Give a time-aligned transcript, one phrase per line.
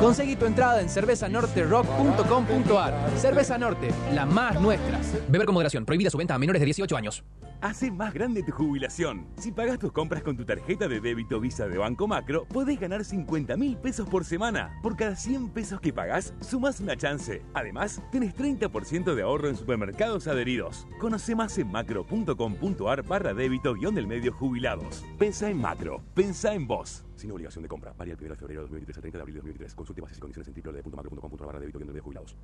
[0.00, 3.10] Conseguí tu entrada en cervezanorterock.com.ar.
[3.16, 5.00] Cerveza Norte, la más nuestra.
[5.28, 5.84] Beber con moderación.
[5.84, 7.24] Prohibida su venta a menores de 18 años.
[7.62, 9.26] Hace más grande tu jubilación.
[9.38, 13.04] Si pagas tus compras con tu tarjeta de débito Visa de Banco Macro, podés ganar
[13.04, 14.78] 50 mil pesos por semana.
[14.82, 17.42] Por cada 100 pesos que pagás, sumas una chance.
[17.54, 20.86] Además, tenés 30% de ahorro en supermercados adheridos.
[21.00, 25.04] Conoce más en macro.com.ar barra débito guion del medio jubilados.
[25.18, 26.02] Pensa en Macro.
[26.14, 27.05] Pensa en vos.
[27.16, 27.92] Sin obligación de compra.
[27.96, 29.74] Varía el 1 de febrero de 2023 al 30 de abril de 2023.
[29.74, 32.36] Consulte bases y condiciones en www.macro.com.ar barra débito medio jubilados.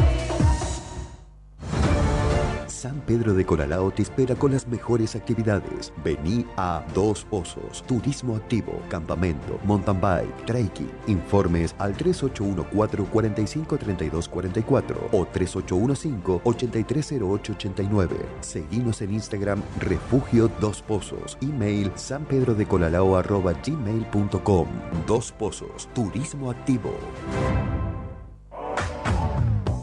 [2.81, 5.93] San Pedro de Coralao te espera con las mejores actividades.
[6.03, 10.89] Vení a Dos Pozos, Turismo Activo, Campamento, Mountain Bike, Trekking.
[11.05, 18.09] Informes al 3814-453244 o 3815-830889.
[18.39, 21.37] Seguimos en Instagram Refugio Dos Pozos.
[21.39, 24.67] Email sanpedrodecolalao.gmail.com
[25.05, 26.95] Dos Pozos, Turismo Activo.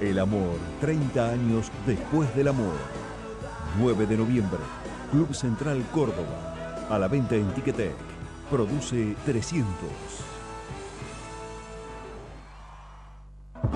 [0.00, 2.74] El amor, 30 años después del amor.
[3.78, 4.58] 9 de noviembre,
[5.10, 6.86] Club Central Córdoba.
[6.90, 7.94] A la venta en Ticketek.
[8.50, 9.72] Produce 300.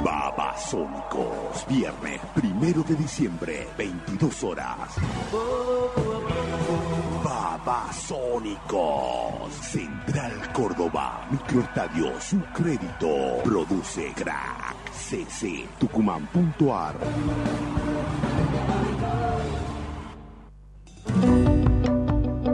[0.05, 4.97] Babasónicos, viernes primero de diciembre, 22 horas.
[8.11, 16.97] Babasónicos, Central Córdoba, Microestadio, su crédito, produce crack, cc, tucumán.ar.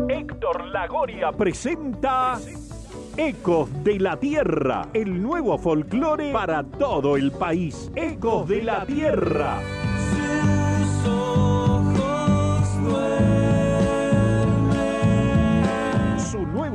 [0.09, 2.39] Héctor Lagoria presenta
[3.17, 7.91] Ecos de la Tierra, el nuevo folclore para todo el país.
[7.95, 9.61] Ecos de la Tierra.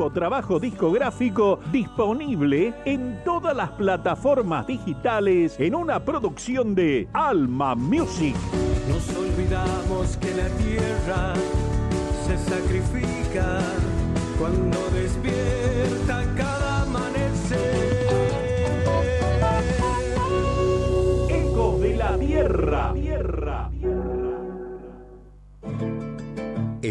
[0.02, 8.36] Nuevo trabajo discográfico disponible en todas las plataformas digitales en una producción de Alma Music.
[8.90, 11.34] Nos olvidamos que la tierra
[12.26, 13.60] se sacrifica
[14.40, 17.60] cuando despierta cada amanecer.
[21.30, 22.92] Eco de la tierra.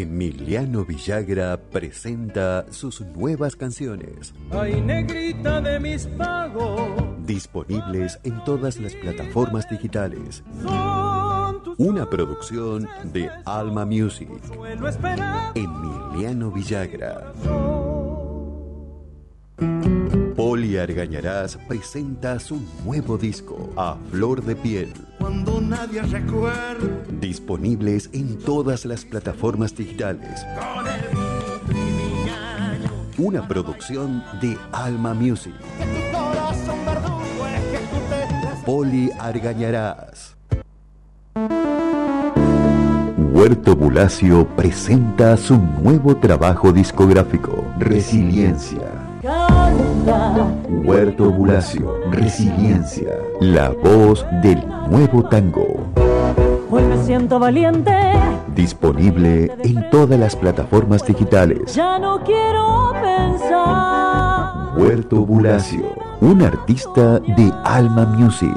[0.01, 4.33] Emiliano Villagra presenta sus nuevas canciones.
[4.51, 6.91] Ay, negrita de mis pagos.
[7.27, 10.43] Disponibles en todas las plataformas digitales.
[11.77, 14.31] Una producción de Alma Music.
[15.55, 17.33] Emiliano Villagra.
[20.41, 24.91] Poli Argañarás presenta su nuevo disco, A Flor de Piel.
[25.19, 26.79] Cuando nadie recuerda.
[27.21, 30.43] Disponibles en todas las plataformas digitales.
[30.59, 31.03] Con el.
[33.19, 35.53] Una producción de Alma Music.
[38.65, 40.39] Poli Argañarás.
[43.19, 48.89] Huerto Bulacio presenta su nuevo trabajo discográfico, Resiliencia.
[50.85, 53.11] Huerto Bulacio, Resiliencia,
[53.41, 55.93] la voz del nuevo tango.
[56.71, 57.93] Hoy me siento valiente,
[58.55, 61.75] Disponible en todas las plataformas digitales.
[61.75, 64.75] ya no quiero pensar.
[64.77, 65.85] Huerto Bulacio,
[66.21, 68.57] un artista de Alma Music.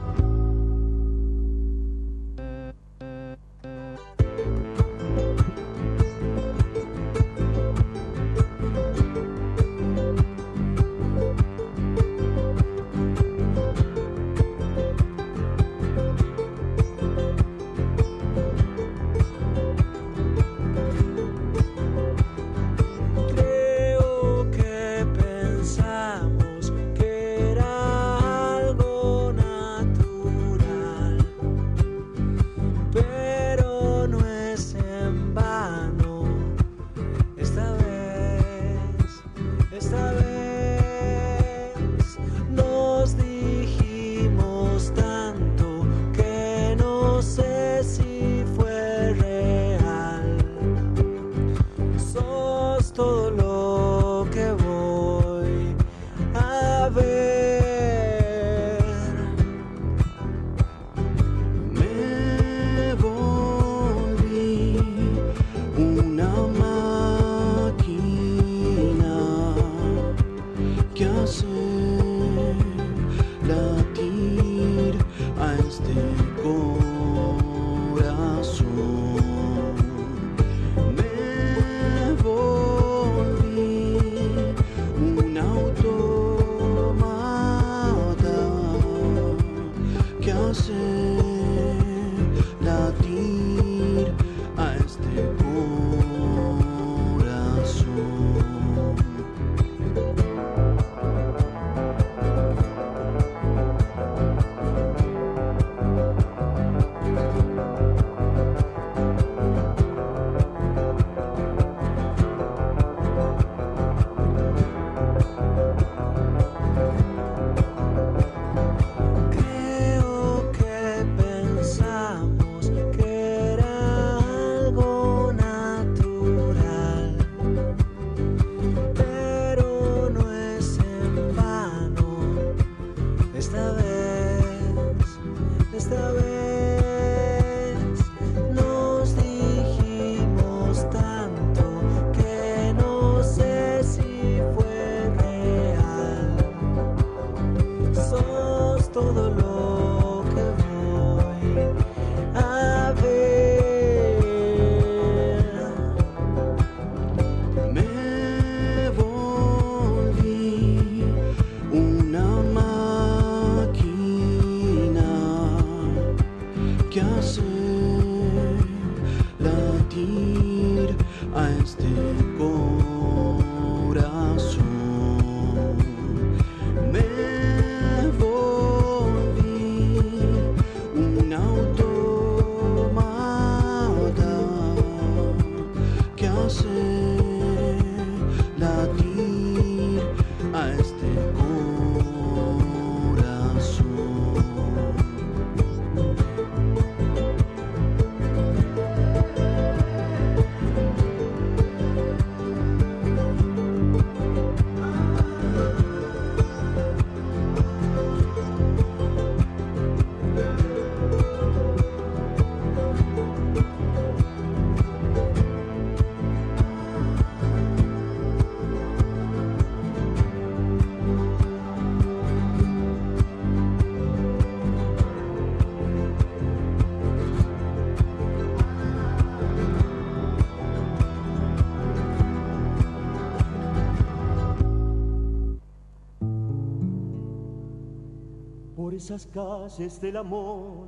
[239.11, 240.87] esas calles del amor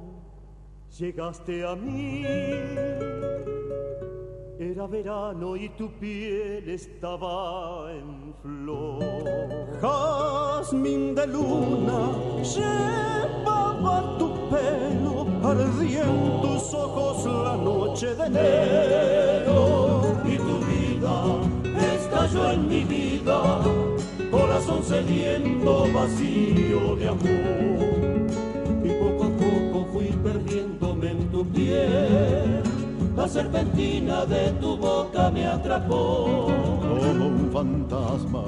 [0.98, 2.24] llegaste a mí.
[4.58, 9.04] Era verano y tu piel estaba en flor.
[9.82, 12.12] Jazmín de luna
[12.44, 20.02] llevaba tu pelo, ardía en tus ojos la noche de enero.
[20.24, 23.60] Y tu vida estalló en mi vida,
[24.32, 27.93] corazón sediento, vacío de amor.
[31.44, 32.64] Tu piel.
[33.16, 36.48] La serpentina de tu boca me atrapó.
[36.82, 38.44] Como un fantasma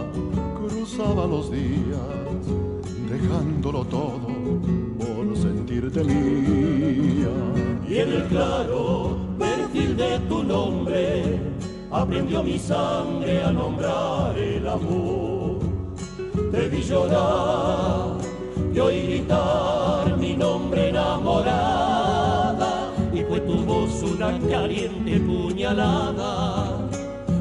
[0.57, 2.43] cruzaba los días,
[3.09, 4.27] dejándolo todo
[4.97, 7.33] por sentirte mía.
[7.87, 11.39] Y en el claro perfil de tu nombre
[11.91, 15.59] aprendió mi sangre a nombrar el amor.
[16.51, 18.17] Te vi llorar
[18.73, 22.14] y oí gritar mi nombre enamorada
[23.65, 26.87] voz una caliente puñalada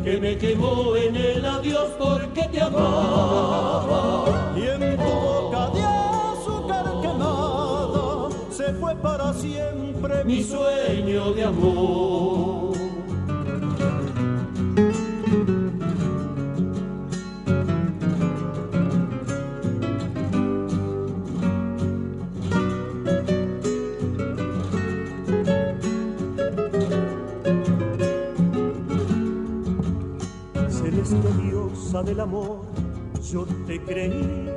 [0.02, 4.52] que me quemó en el adiós porque te amaba.
[4.57, 12.63] Y en tu boca de azúcar quemada se fue para siempre mi sueño de amor.
[31.04, 32.61] Diosa del amor,
[33.30, 34.49] yo te creí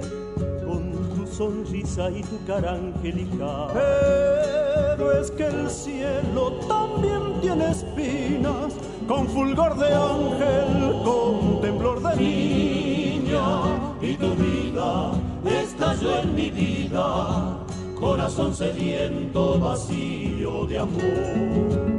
[0.65, 3.71] con tu sonrisa y tu cara angelical.
[3.73, 8.73] Pero es que el cielo también tiene espinas,
[9.09, 13.91] con fulgor de ángel, con temblor de niña.
[14.01, 15.11] Y tu vida
[15.43, 17.59] estalló en mi vida,
[17.99, 21.97] corazón sediento, vacío de amor.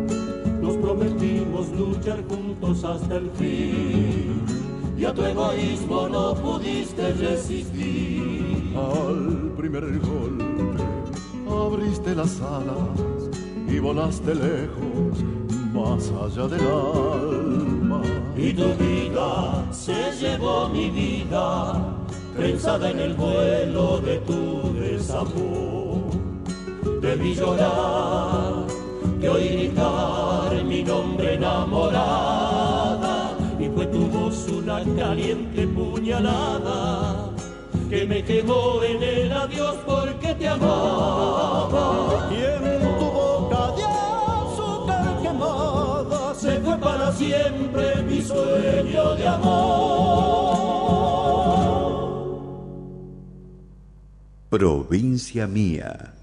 [0.62, 4.27] Nos prometimos luchar juntos hasta el fin,
[4.98, 8.74] y a tu egoísmo no pudiste resistir.
[8.76, 10.82] Al primer golpe
[11.48, 13.30] abriste las alas
[13.68, 15.24] y volaste lejos,
[15.72, 18.02] más allá del alma.
[18.36, 21.96] Y tu vida se llevó mi vida,
[22.36, 25.78] prensada en el vuelo de tu desamor.
[27.20, 28.66] Vi llorar,
[29.20, 32.67] te oí gritar mi nombre enamorada, y
[34.46, 37.30] una caliente puñalada
[37.90, 42.28] que me quemó en el adiós porque te amaba.
[42.30, 50.58] Y en tu boca de azúcar quemada se fue para siempre mi sueño de amor.
[54.50, 56.17] Provincia mía.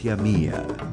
[0.00, 0.89] Ciência Minha.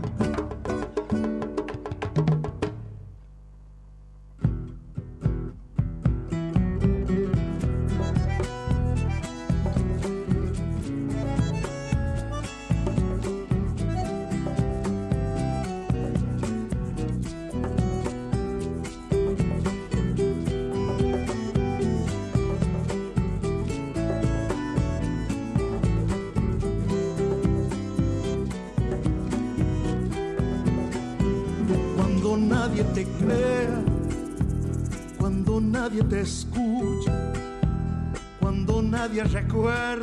[39.17, 39.96] bierze kółeczko.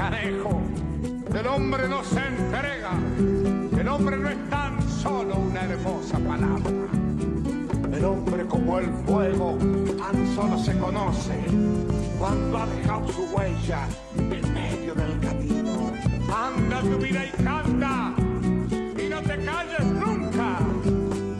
[0.00, 2.92] El hombre no se entrega.
[3.78, 6.70] El hombre no es tan solo una hermosa palabra.
[7.92, 9.58] El hombre como el fuego
[9.98, 11.34] tan solo se conoce
[12.18, 13.86] cuando ha dejado su huella
[14.16, 15.92] en medio del camino.
[16.34, 18.14] Anda tu vida y canta
[18.70, 20.60] y no te calles nunca,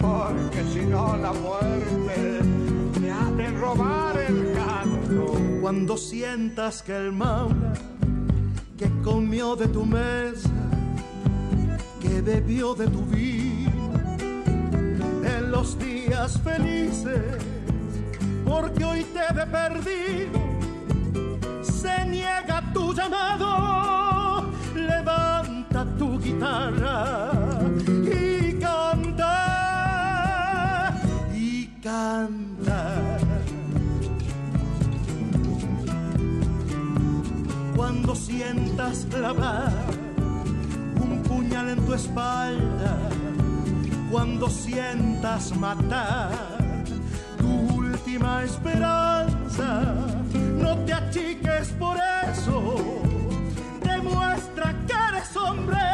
[0.01, 2.41] porque si no la muerte
[3.01, 5.33] te ha de robar el canto.
[5.63, 7.73] Cuando sientas que el maula
[9.03, 10.51] comió de tu mesa,
[12.01, 13.93] que bebió de tu vino,
[15.25, 17.39] en los días felices,
[18.45, 20.41] porque hoy te ve perdido,
[21.63, 27.40] se niega tu llamado, levanta tu guitarra
[38.31, 39.73] sientas clavar
[41.03, 42.97] un puñal en tu espalda,
[44.11, 46.31] cuando sientas matar
[47.39, 47.51] tu
[47.83, 49.69] última esperanza,
[50.63, 51.97] no te achiques por
[52.31, 53.03] eso,
[53.83, 55.87] demuestra que eres hombre,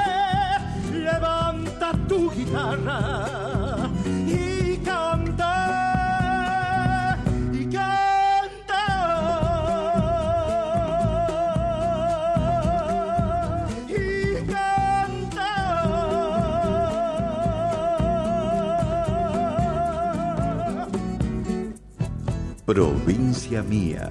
[0.93, 3.86] levanta tu guitarra
[22.67, 24.11] Provincia Mía.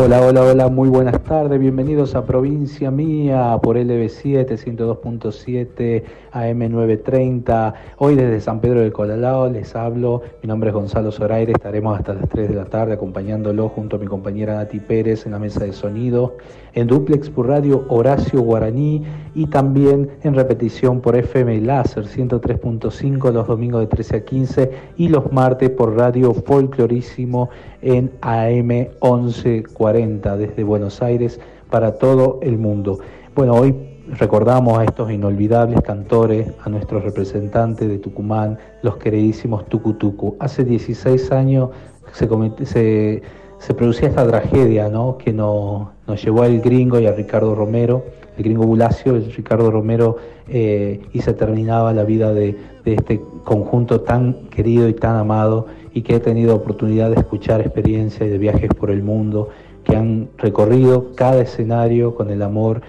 [0.00, 7.74] Hola, hola, hola, muy buenas tardes, bienvenidos a Provincia Mía por LB7, 102.7, AM930.
[7.96, 12.14] Hoy desde San Pedro de Colalao les hablo, mi nombre es Gonzalo Zoraire, estaremos hasta
[12.14, 15.64] las 3 de la tarde acompañándolo junto a mi compañera Nati Pérez en la mesa
[15.64, 16.36] de sonido,
[16.74, 19.04] en Duplex por Radio Horacio Guaraní
[19.34, 25.08] y también en repetición por FM Láser 103.5 los domingos de 13 a 15 y
[25.08, 27.50] los martes por Radio Folclorísimo
[27.82, 28.68] en AM
[29.02, 32.98] 1140 desde Buenos Aires para todo el mundo.
[33.34, 33.74] Bueno, hoy
[34.18, 40.36] recordamos a estos inolvidables cantores, a nuestros representantes de Tucumán, los queridísimos Tucutucu.
[40.40, 41.70] Hace 16 años
[42.12, 42.28] se,
[42.64, 43.22] se,
[43.58, 45.18] se producía esta tragedia ¿no?
[45.18, 45.88] que nos,
[46.22, 48.04] llevó al gringo y a Ricardo Romero,
[48.36, 50.16] el gringo Bulacio, el Ricardo Romero,
[50.48, 56.00] eh, y se terminaba la vida de, este conjunto tan querido y tan amado y
[56.00, 59.50] que he tenido oportunidad de escuchar experiencias y de viajes por el mundo,
[59.84, 62.80] que han recorrido cada escenario con el amor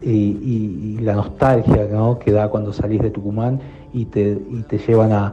[0.00, 1.88] y, la nostalgia
[2.20, 3.60] que da cuando salís de Tucumán
[3.92, 4.36] y te,
[4.68, 5.32] te llevan a,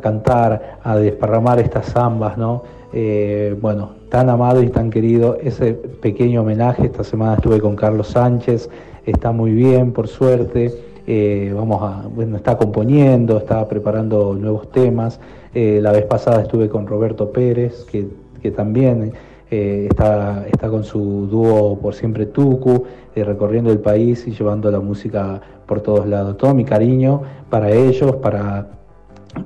[0.00, 2.62] cantar, a desparramar estas zambas, ¿no?
[2.96, 8.06] Eh, bueno, tan amado y tan querido, ese pequeño homenaje, esta semana estuve con Carlos
[8.06, 8.70] Sánchez,
[9.04, 10.72] está muy bien, por suerte,
[11.04, 15.18] eh, vamos a, bueno, está componiendo, está preparando nuevos temas,
[15.54, 18.06] eh, la vez pasada estuve con Roberto Pérez, que,
[18.40, 19.12] que también
[19.50, 25.40] está, está con su dúo Por Siempre Tucu, recorriendo el país y llevando la música
[25.66, 26.36] por todos lados.
[26.38, 28.66] Todo mi cariño para ellos, para,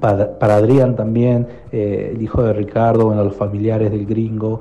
[0.01, 4.61] para, Adrián también, eh, el hijo de Ricardo, bueno, los familiares del gringo,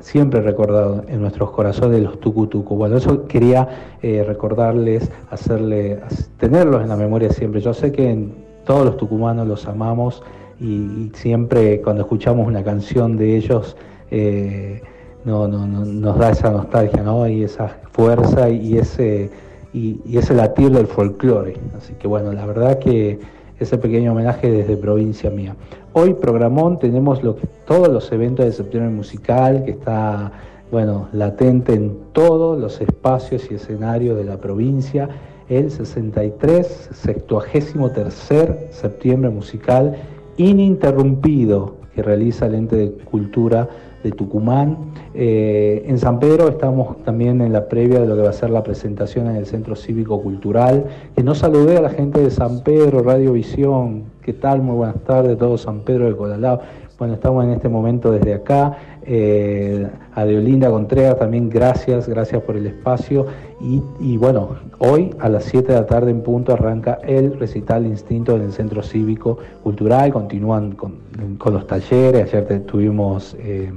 [0.00, 2.76] siempre recordado en nuestros corazones los Tucu Tucu.
[2.76, 3.68] Bueno, eso quería
[4.02, 6.00] recordarles, hacerle,
[6.38, 7.60] tenerlos en la memoria siempre.
[7.60, 8.28] Yo sé que
[8.64, 10.22] todos los tucumanos los amamos
[10.60, 13.76] y siempre cuando escuchamos una canción de ellos,
[14.10, 14.82] eh,
[15.24, 17.26] no, no, nos da esa nostalgia ¿no?
[17.26, 19.30] y esa fuerza y ese,
[19.72, 21.56] y, ese latir del folclore.
[21.76, 23.18] Así que bueno, la verdad que
[23.64, 25.56] ese pequeño homenaje desde provincia mía.
[25.92, 27.20] Hoy programón tenemos
[27.66, 30.32] todos los eventos de septiembre musical que está
[30.70, 35.08] bueno, latente en todos los espacios y escenarios de la provincia.
[35.48, 37.74] El 63, 63
[38.70, 39.96] septiembre musical
[40.36, 43.68] ininterrumpido que realiza el ente de cultura
[44.04, 44.76] de Tucumán.
[45.14, 48.50] Eh, en San Pedro estamos también en la previa de lo que va a ser
[48.50, 50.84] la presentación en el Centro Cívico Cultural.
[51.16, 54.04] Que no saludé a la gente de San Pedro, Radio Visión.
[54.22, 54.62] ¿Qué tal?
[54.62, 56.60] Muy buenas tardes, todo San Pedro de Colalao.
[56.96, 58.78] Bueno, estamos en este momento desde acá.
[59.06, 63.26] Eh, a Deolinda Contreras también gracias, gracias por el espacio.
[63.60, 68.36] Y, bueno, hoy a las 7 de la tarde en punto arranca el recital Instinto
[68.36, 70.12] en el Centro Cívico Cultural.
[70.12, 70.98] Continúan con,
[71.52, 72.32] los talleres.
[72.32, 73.72] Ayer tuvimos eh,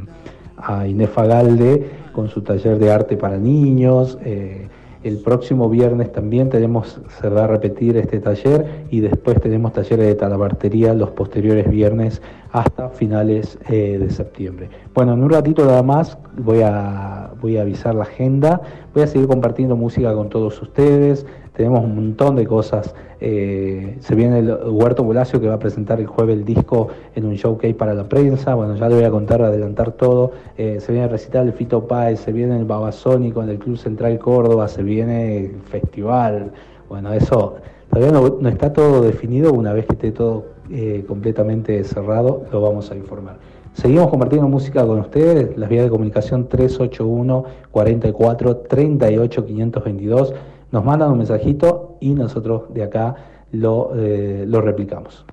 [0.57, 4.17] a Inés Fagalde con su taller de arte para niños.
[4.23, 4.67] Eh,
[5.03, 10.07] el próximo viernes también tenemos, se va a repetir este taller y después tenemos talleres
[10.07, 14.69] de talabartería los posteriores viernes hasta finales eh, de septiembre.
[14.93, 18.59] Bueno, en un ratito nada más voy a, voy a avisar la agenda,
[18.93, 21.25] voy a seguir compartiendo música con todos ustedes,
[21.57, 22.93] tenemos un montón de cosas.
[23.19, 27.25] Eh, se viene el Huerto Bulacio que va a presentar el jueves el disco en
[27.25, 28.53] un showcase para la prensa.
[28.53, 30.33] Bueno, ya le voy a contar, adelantar todo.
[30.55, 33.75] Eh, se viene el recital el Fito Páez, se viene el Babasónico en el Club
[33.75, 36.51] Central Córdoba, se viene el festival.
[36.89, 37.55] Bueno, eso
[37.89, 39.51] todavía no, está todo definido.
[39.51, 43.37] Una vez que esté todo eh, completamente cerrado, lo vamos a informar.
[43.73, 45.57] Seguimos compartiendo música con ustedes.
[45.57, 50.33] Las vías de comunicación 381 44 38 522
[50.71, 53.15] nos mandan un mensajito y nosotros de acá
[53.51, 55.25] lo, eh, lo replicamos.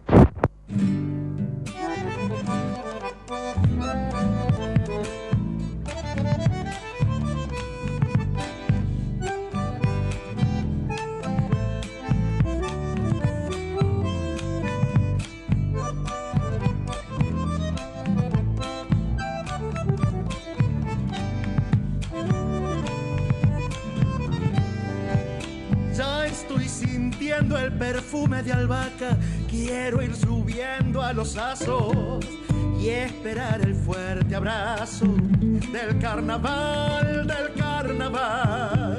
[27.52, 29.16] El perfume de albahaca,
[29.48, 32.24] quiero ir subiendo a los asos
[32.80, 35.06] y esperar el fuerte abrazo
[35.72, 38.98] del carnaval, del carnaval.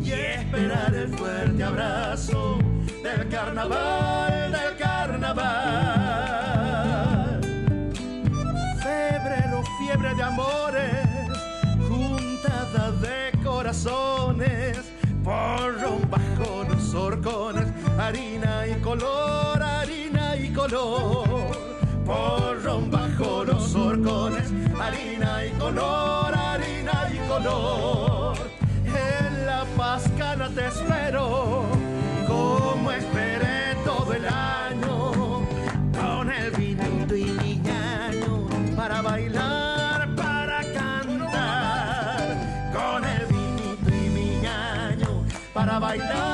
[0.00, 2.58] Y esperar el fuerte abrazo
[3.02, 5.40] del carnaval, del carnaval.
[8.82, 11.08] Febrero, fiebre de amores,
[11.88, 14.89] juntada de corazones
[15.24, 17.66] porro bajo los horcones,
[17.98, 21.50] harina y color, harina y color.
[22.04, 28.36] Porro bajo los horcones, harina y color, harina y color.
[28.86, 31.64] En la pascana te espero,
[32.26, 33.49] como esperé
[45.90, 46.29] right now.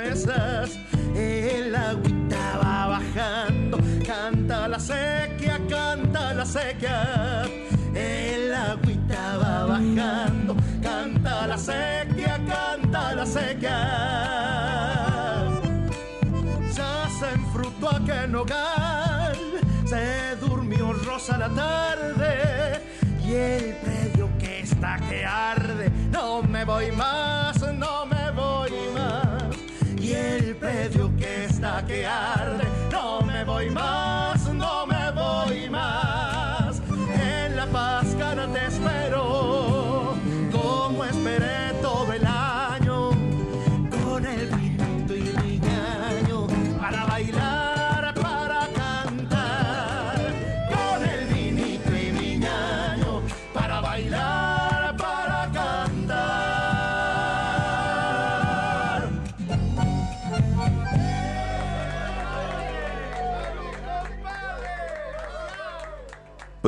[0.00, 7.42] El agüita va bajando, canta la sequía, canta la sequía,
[7.94, 13.78] el agüita va bajando, canta la sequía, canta la sequía.
[16.76, 19.36] Ya se enfrutó aquel hogar,
[19.84, 22.80] se durmió rosa la tarde
[23.26, 25.90] y el predio que está que arde.
[26.12, 27.57] No me voy más,
[30.88, 32.64] predio que está que arde.
[32.90, 34.37] No me voy más,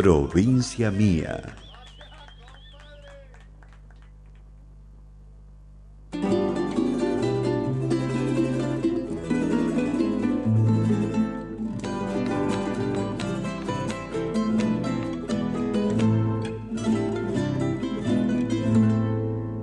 [0.00, 1.42] Provincia Mía.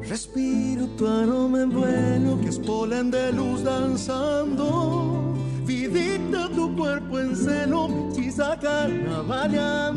[0.08, 5.34] Respiro tu aroma en vuelo que es polen de luz danzando.
[5.66, 8.56] Vidita tu cuerpo en celo, chisa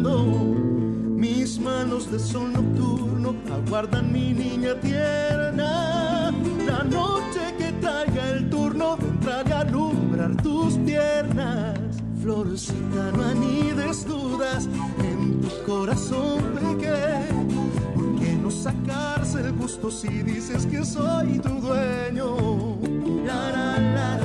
[0.03, 6.33] Mis manos de sol nocturno aguardan mi niña tierna.
[6.67, 11.79] La noche que traiga el turno trae a alumbrar tus piernas.
[12.23, 14.69] Florcita, no anides dudas
[15.05, 17.69] en tu corazón pequeño.
[17.95, 22.79] ¿Por qué no sacarse el gusto si dices que soy tu dueño?
[23.27, 24.20] La, la, la,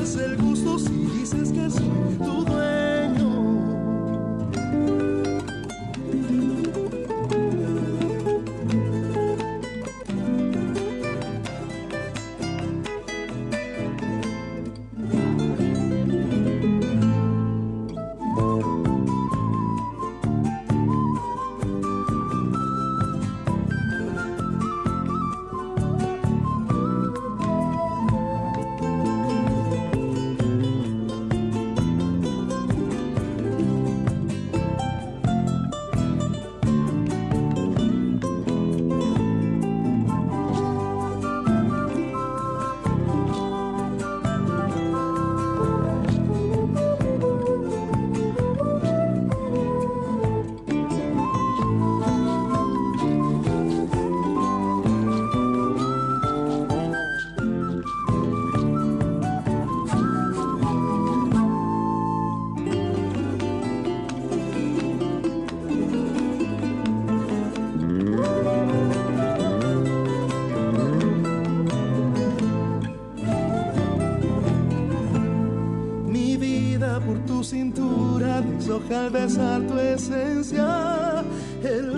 [0.00, 0.49] cárcel.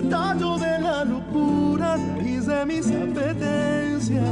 [0.09, 4.23] Tallo de la locura, raíz de mis apetencias.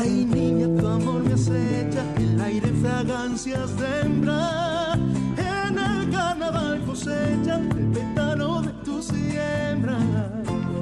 [0.00, 4.94] Ay, niña, tu amor me acecha, el aire fragancias de hembra.
[5.36, 9.98] En el carnaval cosecha el pétalo de tu siembra.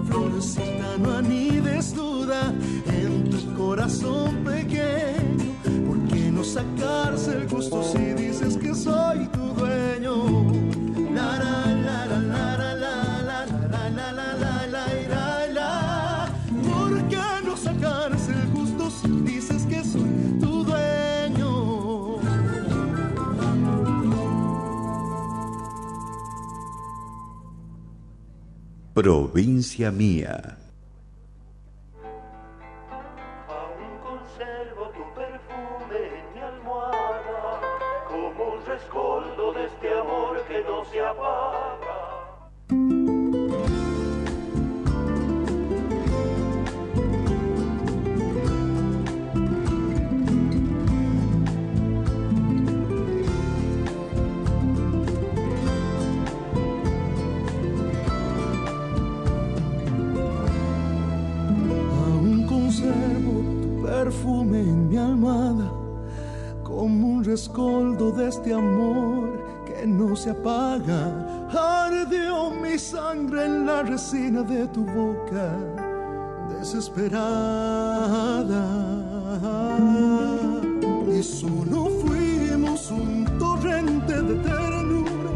[0.09, 2.53] Florecita, no anides duda
[2.87, 5.53] en tu corazón pequeño.
[5.87, 9.28] ¿Por qué no sacarse el gusto si dices que soy
[28.99, 30.68] Provincia Mía.
[67.29, 69.29] Rescoldo de este amor
[69.67, 71.13] que no se apaga.
[71.53, 75.53] Ardió mi sangre en la resina de tu boca,
[76.49, 78.65] desesperada.
[81.15, 85.33] Y solo fuimos un torrente de ternura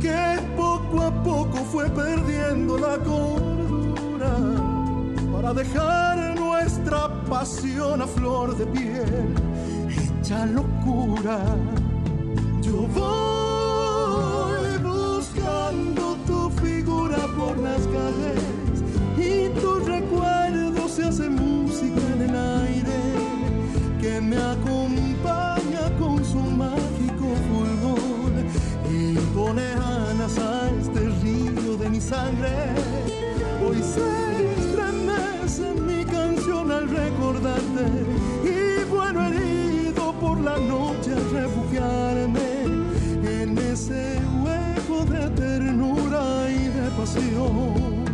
[0.00, 4.36] que poco a poco fue perdiendo la cordura
[5.32, 9.34] para dejar nuestra pasión a flor de piel,
[10.30, 11.38] locura.
[12.60, 18.42] Yo voy buscando tu figura por las calles
[19.16, 23.00] y tu recuerdo se hace música en el aire
[24.02, 28.32] que me acompaña con su mágico fulgor
[28.92, 32.50] y pone alas a este río de mi sangre.
[33.66, 38.47] Hoy se estremece mi canción al recordarte
[40.42, 42.48] la noche refugiarme
[43.24, 48.04] en ese hueco de ternura y de pasión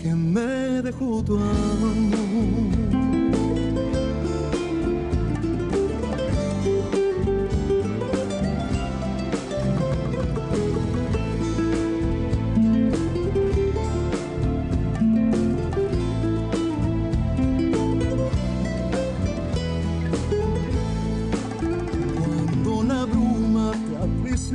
[0.00, 2.73] que me dejó tu amor.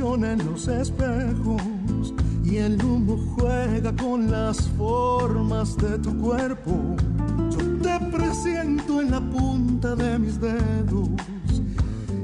[0.00, 1.62] En los espejos
[2.42, 6.96] y el humo juega con las formas de tu cuerpo,
[7.50, 11.10] yo te presiento en la punta de mis dedos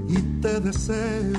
[0.09, 1.35] y te deseo.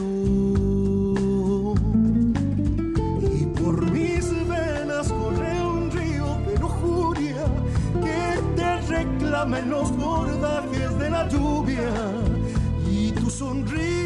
[3.23, 7.45] Y por mis venas corre un río de lujuria
[7.95, 11.91] que te reclama en los bordajes de la lluvia
[12.87, 13.96] y tu sonrisa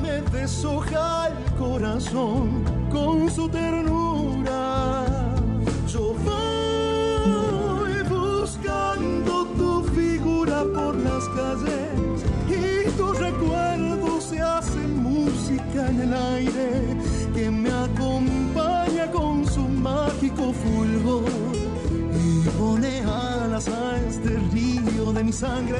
[0.00, 5.04] me deshoja el corazón con su ternura.
[5.88, 16.00] Yo voy buscando tu figura por las calles y tus recuerdos se hacen música en
[16.02, 16.96] el aire
[17.34, 21.24] que me acompaña con su mágico fulgor
[22.14, 25.78] y pone alas a este río de mi sangre.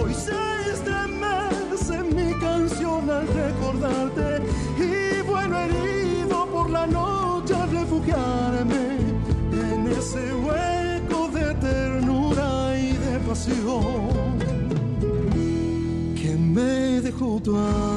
[0.00, 0.61] Hoy canción
[3.22, 4.42] al recordarte.
[4.78, 8.84] Y vuelo herido por la noche a refugiarme
[9.52, 14.38] en ese hueco de ternura y de pasión
[16.20, 17.91] que me dejó tu amor,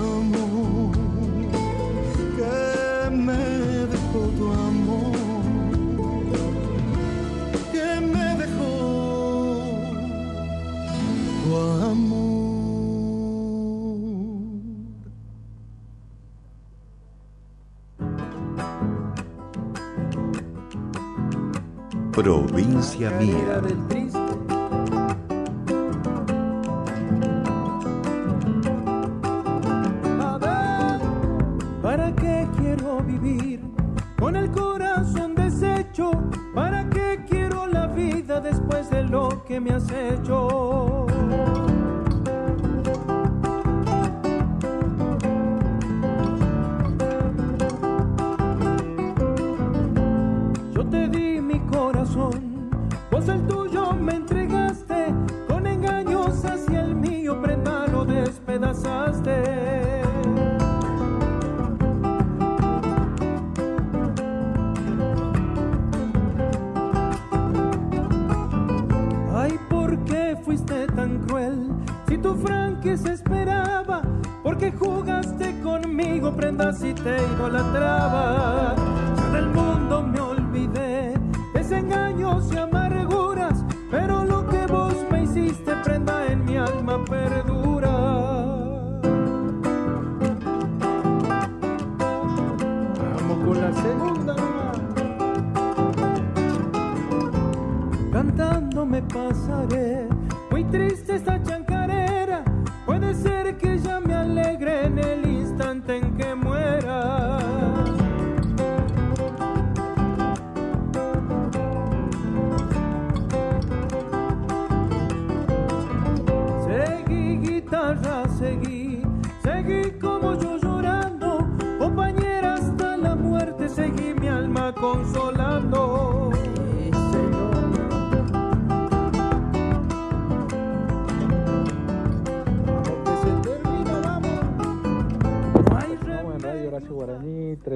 [22.97, 23.94] Provincia Mía.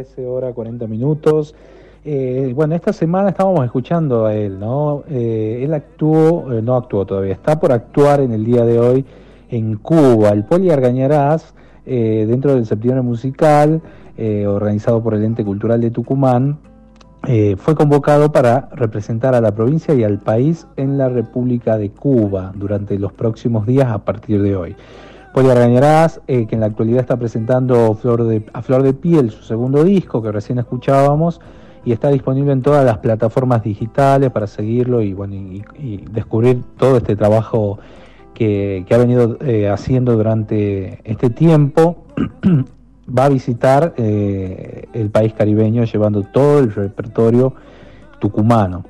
[0.10, 1.56] 13 horas 40 minutos.
[2.06, 5.04] Eh, bueno, esta semana estábamos escuchando a él, ¿no?
[5.10, 9.06] Eh, él actuó, eh, no actuó todavía, está por actuar en el día de hoy
[9.50, 10.30] en Cuba.
[10.30, 11.54] El Poli Argañarás,
[11.86, 13.82] eh, dentro del septiembre musical,
[14.48, 16.60] organizado por el Ente Cultural de Tucumán,
[17.56, 22.52] fue convocado para representar a la provincia y al país en la República de Cuba
[22.54, 24.76] durante los próximos días a partir de hoy.
[25.48, 29.44] Argañarás, eh, que en la actualidad está presentando Flor de, a Flor de Piel, su
[29.44, 31.40] segundo disco que recién escuchábamos,
[31.86, 36.98] y está disponible en todas las plataformas digitales para seguirlo y, bueno, y, descubrir todo
[36.98, 37.80] este trabajo
[38.34, 42.04] que, que ha venido eh, haciendo durante este tiempo.
[43.18, 47.56] Va a visitar eh, el país caribeño llevando todo el repertorio
[48.20, 48.84] tucumano.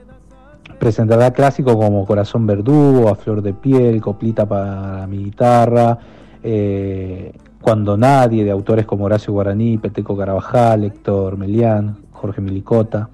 [0.78, 6.00] Presentará clásicos como Corazón Verdugo, A Flor de Piel, Coplita para mi guitarra,
[6.44, 13.10] eh, Cuando Nadie, de autores como Horacio Guaraní, Peteco Carabajal, Héctor Melián, Jorge Milicota.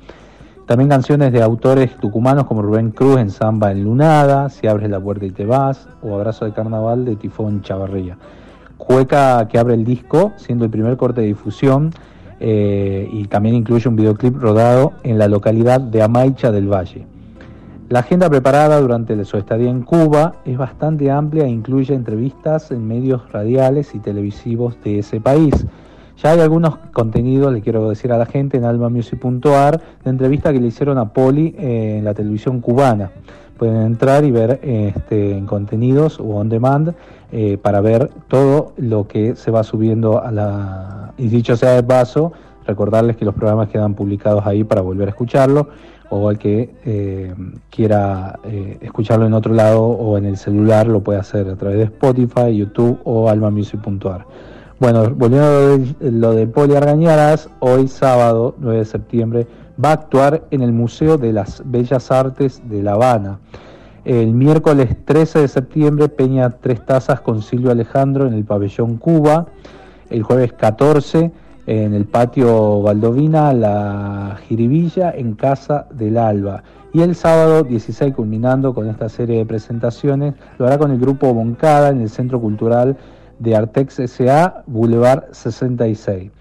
[0.66, 5.00] También canciones de autores tucumanos como Rubén Cruz en Samba en Lunada, Si abres la
[5.00, 8.18] puerta y te vas, o Abrazo de Carnaval de Tifón Chavarría.
[8.78, 11.92] Cueca que abre el disco, siendo el primer corte de difusión,
[12.40, 17.06] eh, y también incluye un videoclip rodado en la localidad de Amaicha del Valle.
[17.88, 22.88] La agenda preparada durante su estadía en Cuba es bastante amplia e incluye entrevistas en
[22.88, 25.68] medios radiales y televisivos de ese país.
[26.18, 30.60] Ya hay algunos contenidos, le quiero decir a la gente, en almamusic.ar, de entrevista que
[30.60, 33.12] le hicieron a Poli eh, en la televisión cubana.
[33.60, 36.96] Pueden entrar y ver este, en contenidos o on demand
[37.32, 41.14] eh, para ver todo lo que se va subiendo a la...
[41.20, 42.34] Y dicho sea de paso,
[42.66, 45.68] recordarles que los programas quedan publicados ahí para volver a escucharlo
[46.10, 47.34] o al que eh,
[47.70, 51.78] quiera eh, escucharlo en otro lado o en el celular lo puede hacer a través
[51.78, 54.26] de Spotify, YouTube o almamusic.ar.
[54.80, 59.48] Bueno, volviendo a lo de, lo de Poli Argañaras, hoy sábado 9 de septiembre
[59.84, 63.40] va a actuar en el Museo de las Bellas Artes de La Habana.
[64.04, 69.48] El miércoles 13 de septiembre, Peña Tres Tazas con Silvio Alejandro en el Pabellón Cuba.
[70.10, 71.32] El jueves 14
[71.68, 76.64] en el patio Valdovina, la Jiribilla en Casa del Alba.
[76.94, 81.34] Y el sábado 16, culminando con esta serie de presentaciones, lo hará con el grupo
[81.34, 82.96] Boncada en el Centro Cultural
[83.40, 86.32] de Artex SA, Boulevard 66.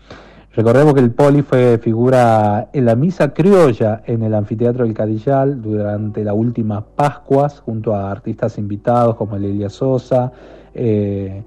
[0.55, 5.61] Recordemos que el Poli fue figura en la misa criolla en el Anfiteatro del Cadillal
[5.61, 10.31] durante las últimas Pascuas, junto a artistas invitados como Elia Sosa.
[10.73, 11.43] Eh,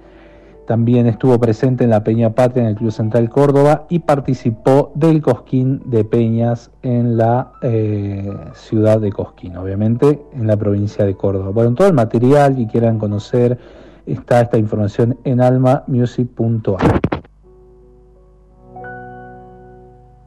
[0.68, 5.22] también estuvo presente en la Peña Patria en el Club Central Córdoba y participó del
[5.22, 11.52] Cosquín de Peñas en la eh, ciudad de Cosquín, obviamente en la provincia de Córdoba.
[11.52, 13.58] Bueno, todo el material que quieran conocer
[14.06, 17.00] está esta información en almamusic.ar.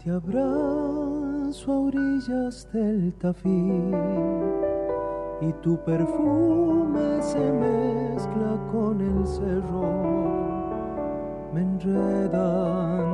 [0.02, 3.90] Te abrazo a orillas del Tafí
[5.40, 9.88] y tu perfume se mezcla con el cerro.
[11.52, 13.08] Me enredan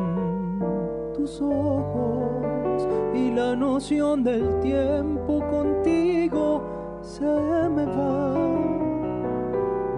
[1.14, 6.62] tus ojos y la noción del tiempo contigo
[7.01, 8.35] se me va.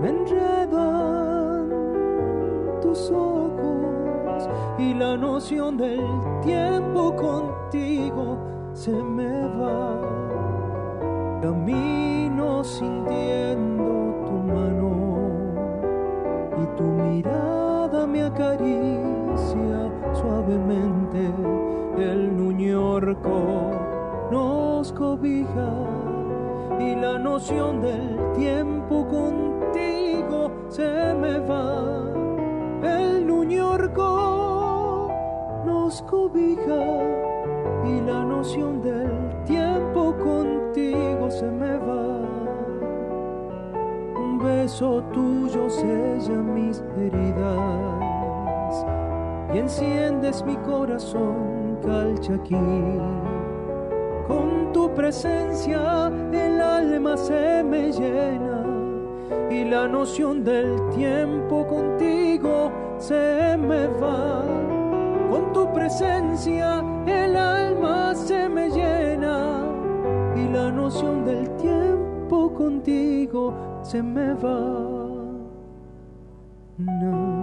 [0.03, 1.71] Me enredan
[2.83, 4.49] tus ojos
[4.79, 6.05] y la noción del
[6.43, 8.39] tiempo contigo
[8.75, 10.18] se me va.
[11.41, 13.85] Camino sintiendo
[14.27, 15.19] tu mano
[16.61, 21.31] y tu mirada me acaricia suavemente.
[21.97, 23.71] El nuñorco
[24.33, 25.71] nos cobija
[26.81, 32.03] y la noción del tiempo contigo se me va.
[32.83, 35.09] El nuñorco
[35.65, 36.83] nos cobija
[37.87, 39.28] y la noción del
[40.23, 42.09] contigo se me va.
[44.25, 48.87] Un beso tuyo sella mis heridas
[49.53, 52.57] y enciendes mi corazón calchaquí
[54.27, 58.65] Con tu presencia el alma se me llena
[59.51, 64.45] y la noción del tiempo contigo se me va.
[65.31, 69.58] Con tu presencia el alma se me llena
[70.39, 74.99] y la noción del tiempo contigo se me va.
[76.79, 77.38] No.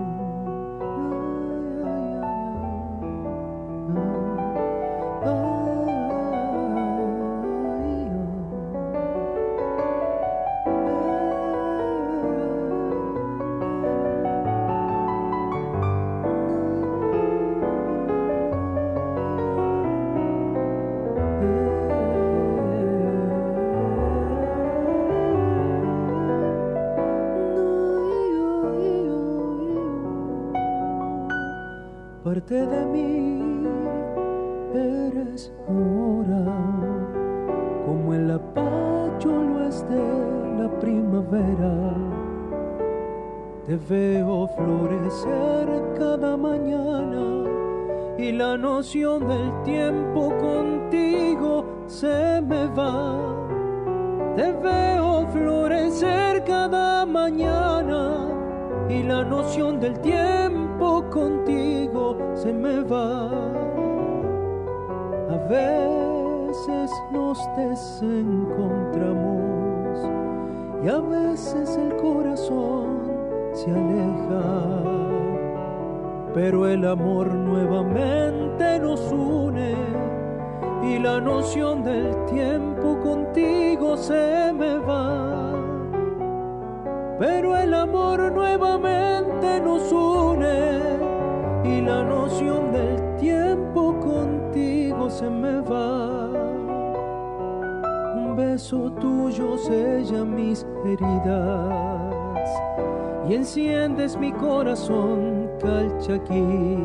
[76.85, 79.73] El amor nuevamente nos une
[80.83, 85.51] y la noción del tiempo contigo se me va
[87.17, 90.79] pero el amor nuevamente nos une
[91.63, 96.29] y la noción del tiempo contigo se me va.
[98.15, 102.49] Un beso tuyo sella mis heridas
[103.27, 106.77] y enciendes mi corazón calchaquí.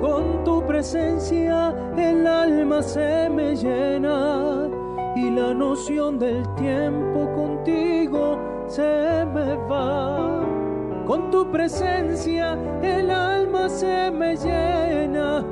[0.00, 4.68] Con tu presencia el alma se me llena
[5.14, 10.44] y la noción del tiempo contigo se me va.
[11.06, 15.44] Con tu presencia el alma se me llena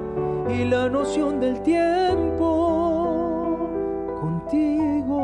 [0.48, 2.46] y la noción del tiempo
[4.20, 5.20] contigo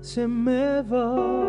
[0.00, 1.41] se me va.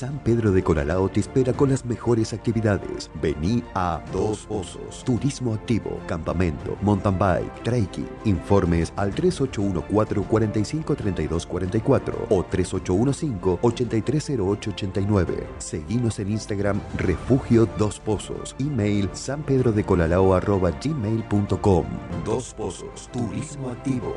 [0.00, 3.10] San Pedro de Colalao te espera con las mejores actividades.
[3.20, 8.08] Vení a Dos Pozos, Turismo Activo, Campamento, Mountain Bike, Trekking.
[8.24, 15.46] Informes al 3814 453244 o 3815 830889.
[15.58, 18.56] Seguimos en Instagram Refugio Dos Pozos.
[18.58, 21.84] Email sanpedrodecolalao.gmail.com
[22.24, 24.16] Dos Pozos, Turismo Activo.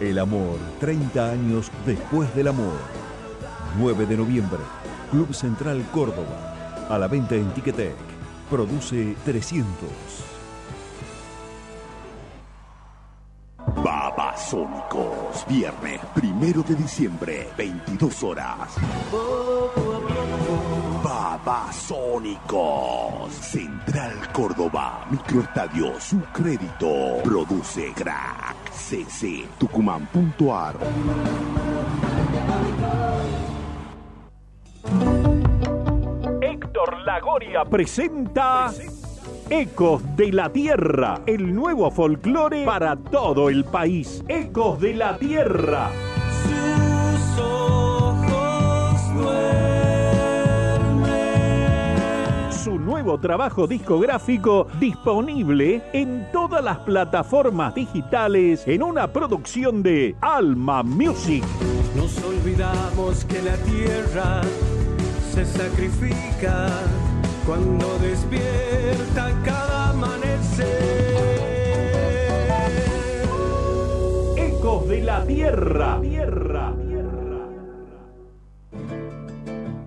[0.00, 2.78] El amor, 30 años después del amor.
[3.78, 4.60] 9 de noviembre,
[5.10, 6.86] Club Central Córdoba.
[6.88, 7.96] A la venta en Ticketek.
[8.48, 9.88] Produce 300.
[13.82, 18.76] Babasónicos, viernes primero de diciembre, 22 horas.
[21.44, 30.76] Babasónicos, Central Córdoba, Microestadio Su Crédito, produce Crack, CC, Tucumán.ar.
[36.40, 38.72] Héctor Lagoria presenta
[39.50, 44.24] Ecos de la Tierra, el nuevo folclore para todo el país.
[44.28, 45.90] Ecos de la Tierra.
[53.02, 61.44] Nuevo trabajo discográfico disponible en todas las plataformas digitales en una producción de Alma Music.
[61.94, 64.40] Nos olvidamos que la tierra
[65.32, 66.70] se sacrifica
[67.46, 70.66] cuando despierta cada amanecer.
[74.36, 76.00] Ecos de la Tierra.
[76.00, 76.87] Tierra.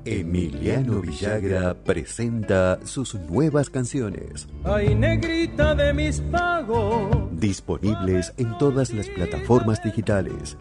[0.03, 4.47] Emiliano Villagra presenta sus nuevas canciones.
[4.63, 10.57] Ay, negrita de mis pagos, Disponibles en todas las plataformas digitales.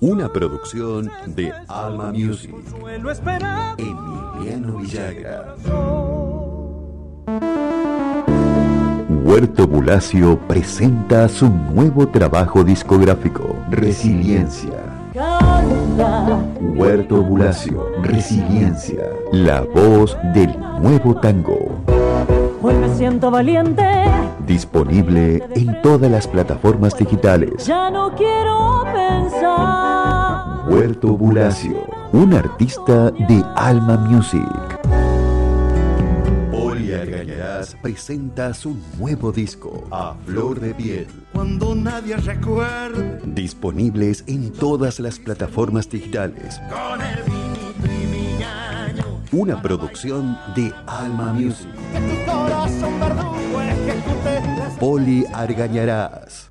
[0.00, 2.54] Una producción de Alma Music.
[3.78, 5.54] Emiliano Villagra.
[9.24, 14.89] Huerto Bulacio presenta su nuevo trabajo discográfico, Resiliencia.
[16.76, 21.70] Huerto Bulacio, Resiliencia, la voz del nuevo tango.
[22.62, 23.84] Hoy me siento valiente,
[24.46, 27.66] Disponible en todas las plataformas digitales.
[27.66, 30.66] ya no quiero pensar.
[30.68, 34.40] Huerto Bulacio, un artista de Alma Music.
[37.00, 41.06] Poli Argañarás presenta su nuevo disco, A Flor de Piel.
[41.32, 46.60] Cuando nadie recuerde Disponibles en todas las plataformas digitales.
[46.70, 47.40] con el.
[49.32, 51.68] Una producción de Alma Music.
[51.92, 56.50] Que tu corazón verdugo ejecute las Poli Argañarás.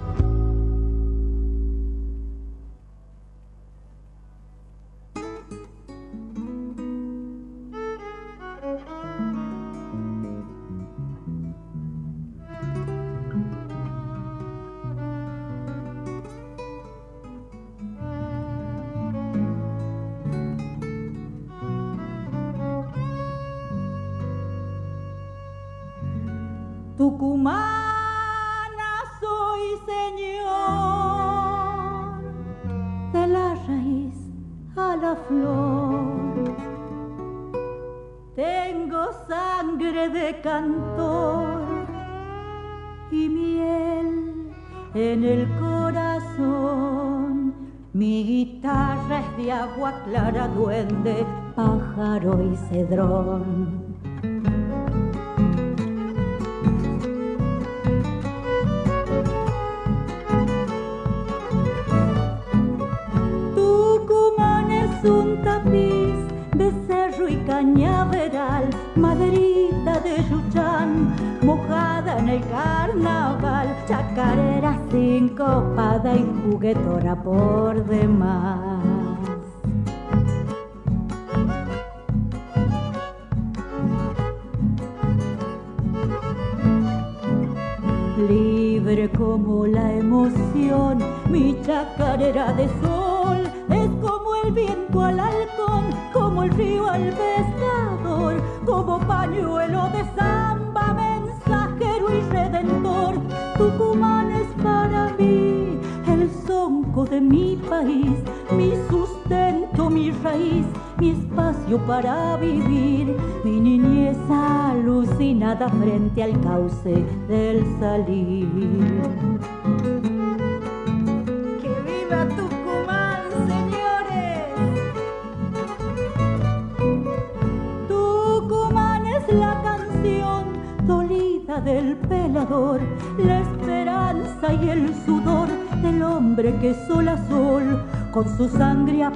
[76.61, 77.50] juguetora por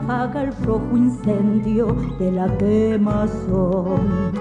[0.05, 1.87] apaga el rojo incendio
[2.19, 4.33] de la quemazón.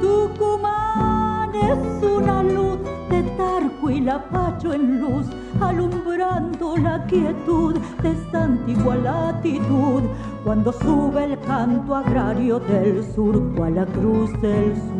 [0.00, 2.78] Tucumán es una luz
[3.10, 5.26] de Tarco y Lapacho en luz,
[5.60, 10.02] alumbrando la quietud de esta antigua latitud,
[10.44, 14.97] cuando sube el canto agrario del surco a la cruz del sur.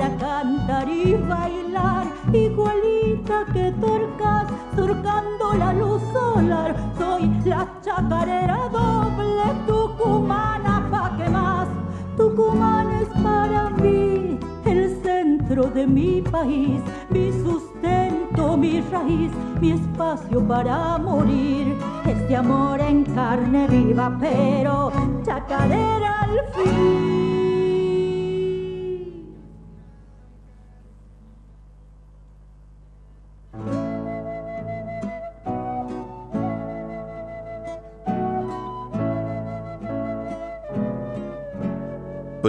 [0.00, 6.74] Para cantar y bailar, igualita que torcas surcando la luz solar.
[6.96, 11.68] Soy la chacarera doble tucumana, pa' que más.
[12.16, 16.80] Tucumán es para mí el centro de mi país,
[17.10, 19.30] mi sustento, mi raíz,
[19.60, 21.76] mi espacio para morir.
[22.06, 24.92] Este amor en carne viva, pero
[25.24, 27.39] chacarera al fin.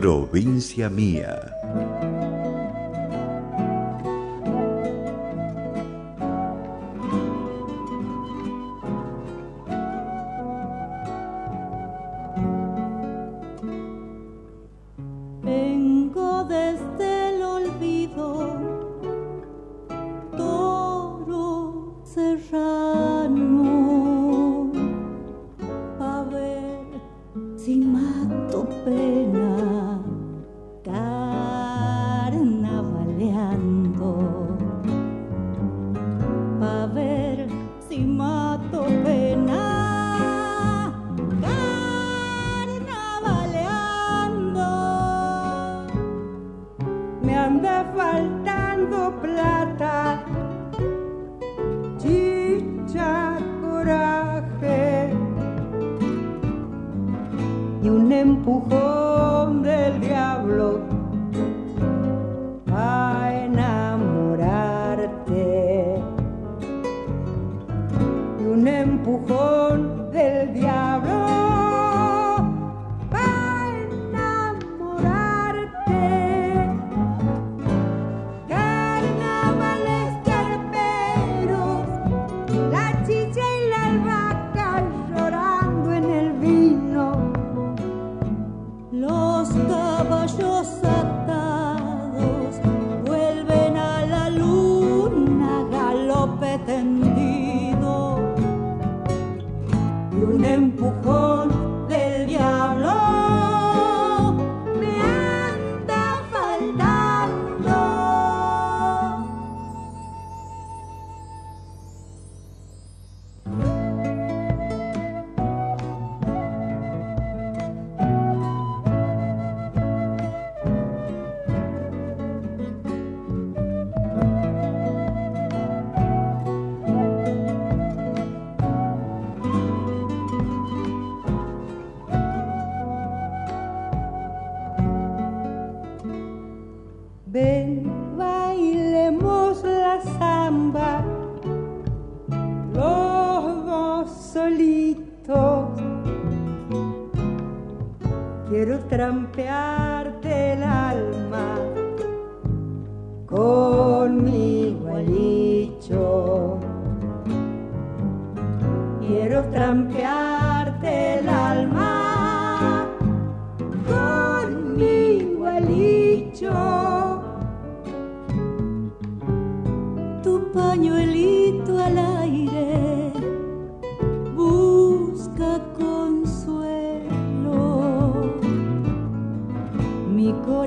[0.02, 1.61] Provincia Mía.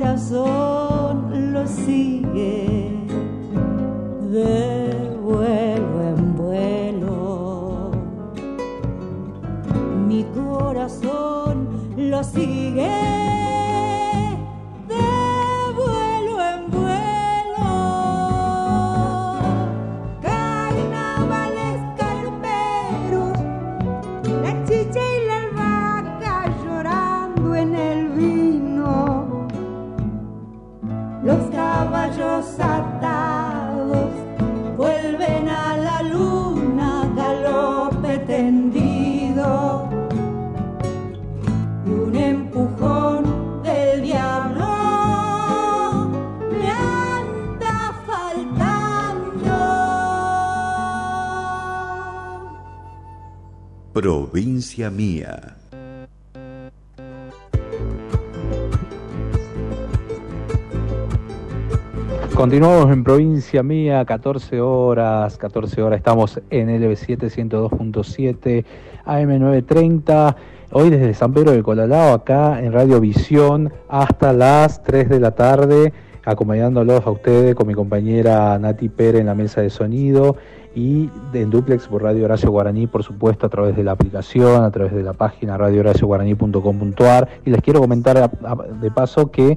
[0.04, 2.92] Corazón lo sigue
[4.30, 7.90] de vuelo en vuelo.
[10.06, 13.23] Mi corazón lo sigue
[54.04, 55.56] Provincia mía.
[62.34, 68.66] Continuamos en provincia mía, 14 horas, 14 horas, estamos en LB7 102.7
[69.06, 70.36] AM930,
[70.72, 75.30] hoy desde San Pedro de Colalao, acá en Radio Visión, hasta las 3 de la
[75.30, 75.94] tarde,
[76.24, 80.36] acompañándolos a ustedes con mi compañera Nati Pérez en la mesa de sonido
[80.74, 84.70] y en duplex por Radio Horacio Guaraní, por supuesto, a través de la aplicación, a
[84.70, 87.28] través de la página radiohoracioguaraní.com.ar.
[87.44, 89.56] Y les quiero comentar de paso que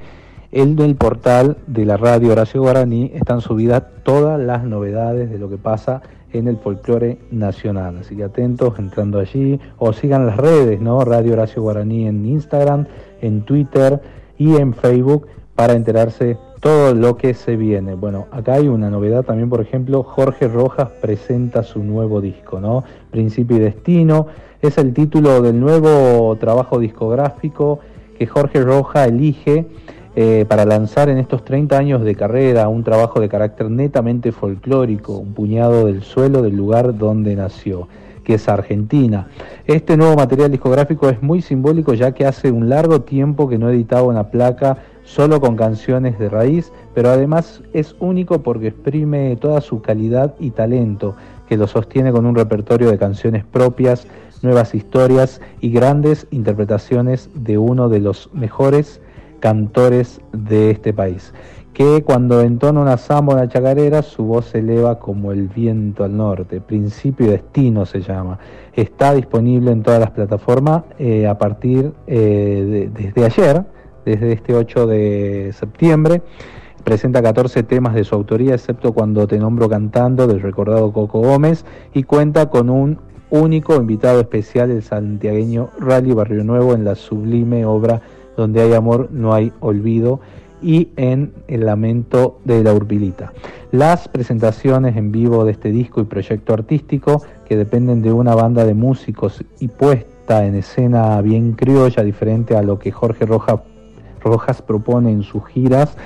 [0.51, 5.57] el portal de la radio Horacio Guaraní están subidas todas las novedades de lo que
[5.57, 6.01] pasa
[6.33, 7.97] en el folclore nacional.
[7.99, 11.03] Así que atentos entrando allí o sigan las redes, ¿no?
[11.03, 12.85] Radio Horacio Guaraní en Instagram,
[13.21, 14.01] en Twitter
[14.37, 17.95] y en Facebook para enterarse todo lo que se viene.
[17.95, 22.83] Bueno, acá hay una novedad también, por ejemplo, Jorge Rojas presenta su nuevo disco, ¿no?
[23.11, 24.27] Principio y Destino
[24.61, 27.79] es el título del nuevo trabajo discográfico
[28.17, 29.67] que Jorge Rojas elige
[30.15, 35.13] eh, para lanzar en estos 30 años de carrera un trabajo de carácter netamente folclórico,
[35.13, 37.87] un puñado del suelo del lugar donde nació,
[38.23, 39.27] que es Argentina.
[39.67, 43.69] Este nuevo material discográfico es muy simbólico ya que hace un largo tiempo que no
[43.69, 49.61] editaba una placa solo con canciones de raíz, pero además es único porque exprime toda
[49.61, 51.15] su calidad y talento,
[51.47, 54.05] que lo sostiene con un repertorio de canciones propias,
[54.41, 58.99] nuevas historias y grandes interpretaciones de uno de los mejores
[59.39, 61.33] cantores de este país,
[61.73, 66.03] que cuando entona una samba o una chacarera, su voz se eleva como el viento
[66.03, 68.39] al norte, principio y destino se llama.
[68.73, 73.63] Está disponible en todas las plataformas eh, a partir eh, de- desde ayer,
[74.07, 76.21] desde este 8 de septiembre.
[76.85, 81.65] Presenta 14 temas de su autoría, excepto cuando te nombro cantando del recordado Coco Gómez,
[81.93, 82.99] y cuenta con un
[83.29, 88.01] único invitado especial, el santiagueño Rally Barrio Nuevo, en la sublime obra
[88.37, 90.21] Donde hay amor, no hay olvido,
[90.61, 93.33] y en El lamento de la Urbilita.
[93.71, 98.63] Las presentaciones en vivo de este disco y proyecto artístico, que dependen de una banda
[98.63, 103.63] de músicos y puesta en escena bien criolla, diferente a lo que Jorge Roja-
[104.27, 105.97] Rojas propone en sus giras,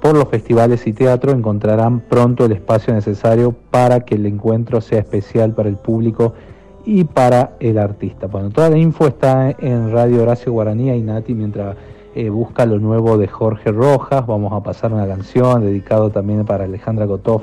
[0.00, 5.00] por los festivales y teatro encontrarán pronto el espacio necesario para que el encuentro sea
[5.00, 6.32] especial para el público
[6.86, 8.26] y para el artista.
[8.26, 11.76] Bueno, toda la info está en Radio Horacio Guaraní y Nati mientras
[12.14, 14.26] eh, busca lo nuevo de Jorge Rojas.
[14.26, 17.42] Vamos a pasar una canción dedicado también para Alejandra Kotov,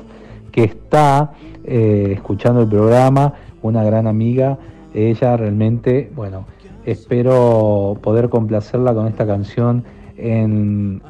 [0.50, 1.32] que está
[1.64, 4.58] eh, escuchando el programa, una gran amiga.
[4.94, 6.44] Ella realmente, bueno,
[6.84, 9.84] espero poder complacerla con esta canción
[10.18, 11.00] en,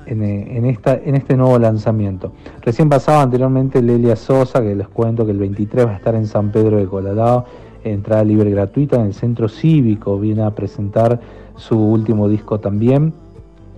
[0.66, 2.32] este nuevo lanzamiento.
[2.62, 6.26] Recién pasaba anteriormente Lelia Sosa, que les cuento que el 23 va a estar en
[6.26, 7.44] San Pedro de Colalao,
[7.84, 11.20] entrada libre gratuita en el centro cívico, viene a presentar
[11.56, 13.12] su último disco también.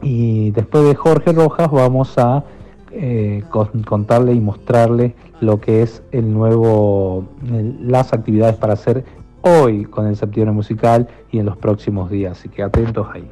[0.03, 2.45] Y después de Jorge Rojas vamos a
[2.93, 7.24] eh, con- contarle y mostrarle lo que es el nuevo,
[7.81, 9.05] las actividades para hacer
[9.43, 12.39] hoy con el septiembre musical y en los próximos días.
[12.39, 13.28] Así que atentos ahí.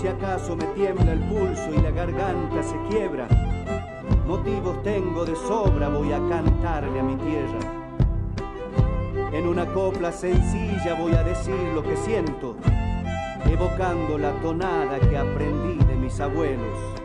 [0.00, 3.28] Si acaso me tiembla el pulso y la garganta se quiebra.
[4.26, 7.58] Motivos tengo de sobra, voy a cantarle a mi tierra.
[9.32, 12.56] En una copla sencilla voy a decir lo que siento,
[13.44, 16.99] evocando la tonada que aprendí de mis abuelos.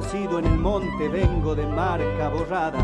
[0.00, 2.78] Nacido en el monte, vengo de marca borrada.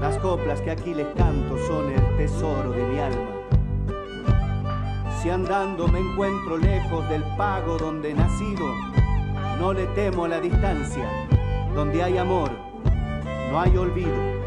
[0.00, 3.30] Las coplas que aquí les canto son el tesoro de mi alma.
[5.20, 8.66] Si andando me encuentro lejos del pago donde he nacido,
[9.60, 11.08] no le temo a la distancia.
[11.72, 12.50] Donde hay amor,
[13.52, 14.41] no hay olvido.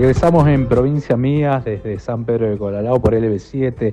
[0.00, 3.92] Regresamos en Provincia Mía desde San Pedro de Colalao por LB7,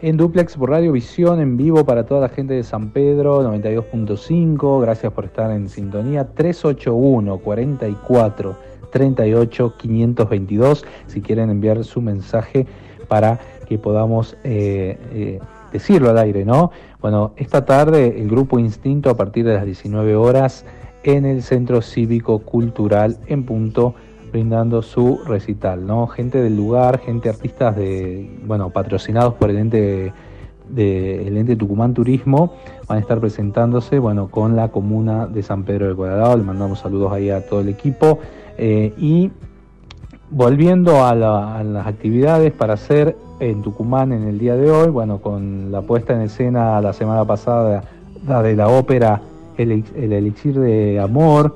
[0.00, 4.80] en Duplex por Radio Visión en vivo para toda la gente de San Pedro 92.5.
[4.80, 8.56] Gracias por estar en sintonía 381 44
[8.90, 12.66] 38 522 si quieren enviar su mensaje
[13.06, 13.38] para
[13.68, 15.40] que podamos eh, eh,
[15.70, 16.70] decirlo al aire, ¿no?
[17.02, 20.64] Bueno, esta tarde el grupo Instinto a partir de las 19 horas
[21.02, 23.94] en el Centro Cívico Cultural en punto
[24.34, 26.08] brindando su recital, ¿no?
[26.08, 30.12] Gente del lugar, gente artistas de, bueno, patrocinados por el ente
[30.68, 32.52] de, el ente Tucumán Turismo
[32.88, 36.36] van a estar presentándose, bueno, con la comuna de San Pedro de Cuadrado.
[36.36, 38.18] Le mandamos saludos ahí a todo el equipo
[38.58, 39.30] eh, y
[40.30, 45.70] volviendo a, las actividades para hacer en Tucumán en el día de hoy, bueno, con
[45.70, 47.84] la puesta en escena la semana pasada
[48.42, 49.22] de la ópera
[49.56, 51.54] El, el Elixir de Amor,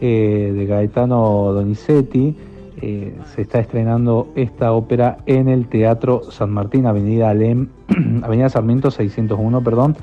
[0.00, 2.34] eh, de Gaetano Donizetti.
[2.82, 7.68] Eh, se está estrenando esta ópera en el Teatro San Martín, Avenida Alem,
[8.22, 9.96] Avenida Sarmiento 601, perdón.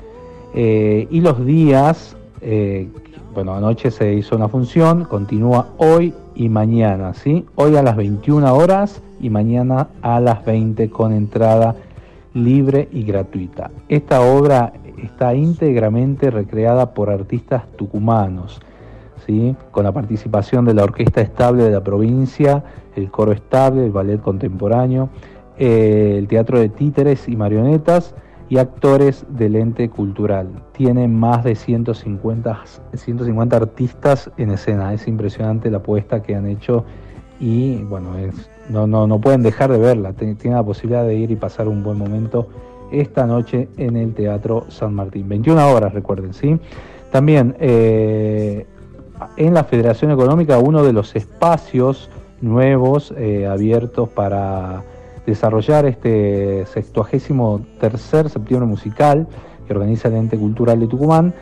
[0.54, 2.16] Eh, y los días,
[3.34, 7.44] bueno, anoche se hizo una función, continúa hoy y mañana, ¿sí?
[7.56, 11.74] Hoy a las 21 horas y mañana a las 20 con entrada
[12.34, 13.72] libre y gratuita.
[13.88, 14.72] Esta obra
[15.02, 18.60] está íntegramente recreada por artistas tucumanos
[19.70, 22.64] con la participación de la Orquesta Estable de la provincia,
[22.96, 25.10] el Coro Estable, el Ballet Contemporáneo,
[25.58, 28.14] eh, el Teatro de Títeres y Marionetas
[28.48, 30.48] y actores del ente cultural.
[30.72, 32.62] Tiene más de 150,
[32.94, 34.94] 150 artistas en escena.
[34.94, 36.84] Es impresionante la apuesta que han hecho
[37.38, 38.12] y bueno,
[38.70, 40.14] no, no, no pueden dejar de verla.
[40.14, 42.48] Tienen la posibilidad de ir y pasar un buen momento
[42.90, 45.28] esta noche en el Teatro San Martín.
[45.28, 46.58] 21 horas, recuerden, ¿sí?
[47.10, 48.66] También eh,
[49.36, 52.10] en la Federación Económica uno de los espacios
[52.40, 54.82] nuevos eh, abiertos para
[55.26, 57.28] desarrollar este 63
[57.78, 59.26] tercer septiembre musical
[59.66, 61.34] que organiza el ente cultural de Tucumán.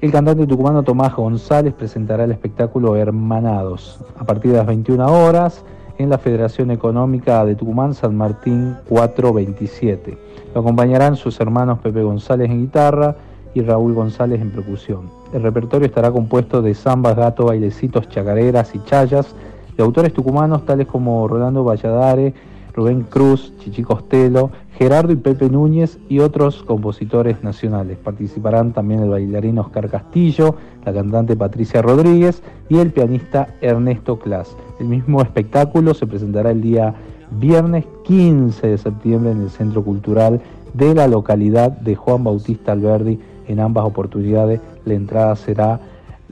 [0.00, 5.64] El cantante tucumano Tomás González presentará el espectáculo Hermanados a partir de las 21 horas
[5.98, 10.16] en la Federación Económica de Tucumán San Martín 427.
[10.54, 13.16] Lo acompañarán sus hermanos Pepe González en guitarra
[13.52, 15.19] y Raúl González en percusión.
[15.32, 19.34] El repertorio estará compuesto de zambas, gato, bailecitos, chacareras y chayas
[19.76, 22.34] de autores tucumanos tales como Rolando Valladares,
[22.74, 27.98] Rubén Cruz, Chichi Costello, Gerardo y Pepe Núñez y otros compositores nacionales.
[27.98, 30.54] Participarán también el bailarín Oscar Castillo,
[30.84, 34.56] la cantante Patricia Rodríguez y el pianista Ernesto Clas.
[34.78, 36.94] El mismo espectáculo se presentará el día
[37.30, 40.40] viernes 15 de septiembre en el Centro Cultural
[40.74, 43.18] de la localidad de Juan Bautista Alberdi.
[43.46, 45.80] En ambas oportunidades la entrada será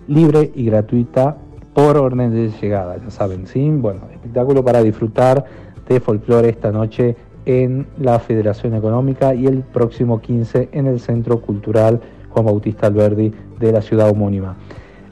[0.06, 1.36] libre y gratuita
[1.74, 3.68] por orden de llegada, ya saben, ¿sí?
[3.70, 5.44] Bueno, espectáculo para disfrutar
[5.88, 11.40] de folclore esta noche en la Federación Económica y el próximo 15 en el Centro
[11.40, 14.56] Cultural Juan Bautista Alberdi de la ciudad homónima.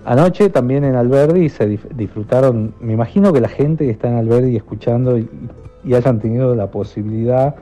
[0.04, 4.54] Anoche también en Alberdi se disfrutaron, me imagino que la gente que está en Alberdi
[4.54, 5.28] escuchando y,
[5.92, 7.54] hayan tenido la posibilidad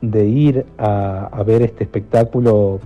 [0.00, 2.78] de ir a, ver este espectáculo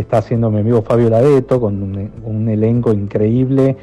[0.00, 1.82] está haciendo mi amigo Fabio Ladeto con
[2.24, 3.76] un, elenco increíble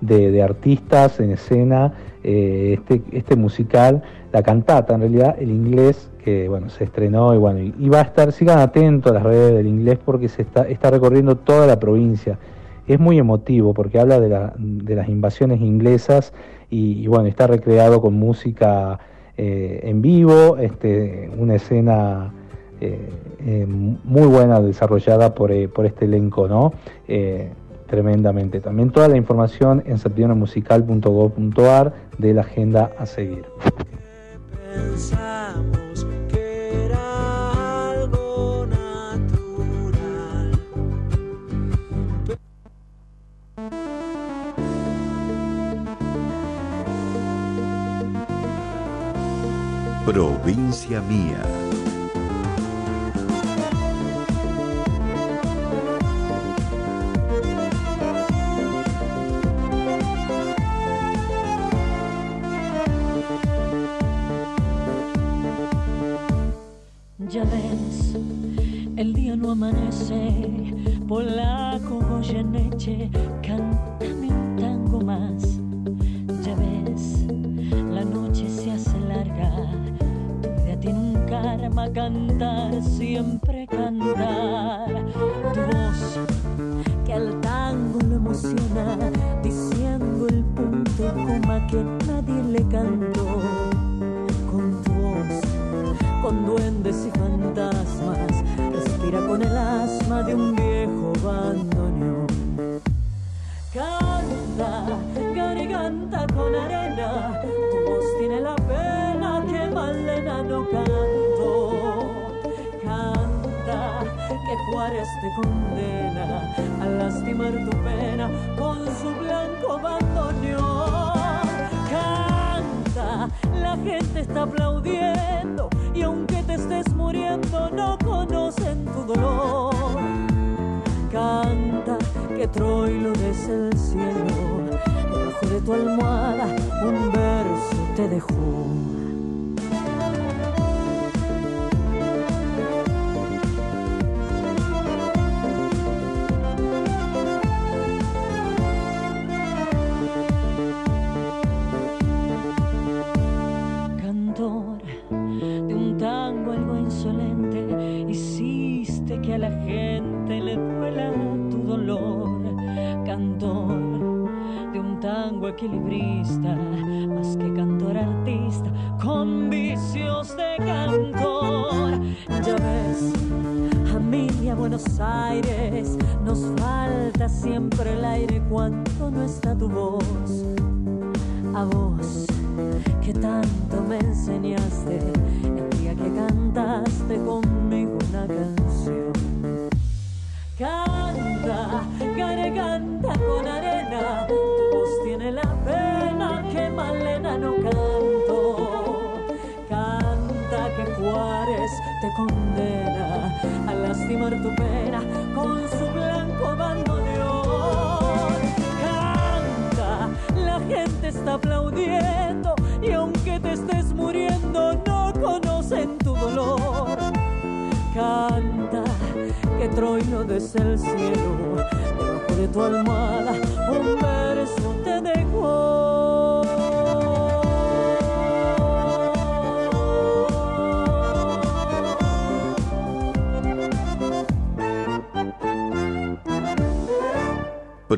[0.00, 1.92] de, artistas en escena,
[2.22, 4.02] eh, este, este musical
[4.32, 8.02] la cantata, en realidad el inglés que bueno se estrenó y bueno y va a
[8.02, 11.78] estar, sigan atentos a las redes del inglés porque se está, está recorriendo toda la
[11.78, 12.38] provincia.
[12.86, 16.32] Es muy emotivo porque habla de, la, de las invasiones inglesas
[16.70, 18.98] y, bueno, está recreado con música
[19.36, 22.32] eh, en vivo, este, una escena
[24.04, 26.72] muy buena desarrollada por, por este elenco, ¿no?
[27.86, 28.60] tremendamente.
[28.60, 33.46] También toda la información en septiembremusical.gov.ar de la agenda a seguir
[34.78, 40.50] pensamos que era algo natural.
[50.04, 51.42] Provincia Mía.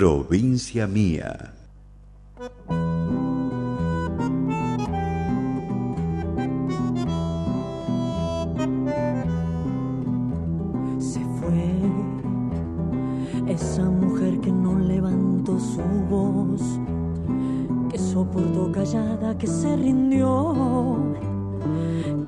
[0.01, 1.50] Provincia Mía.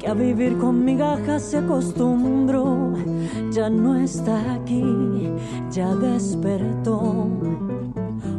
[0.02, 2.94] Que a vivir con migajas se acostumbró,
[3.52, 5.30] ya no está aquí,
[5.70, 7.28] ya despertó.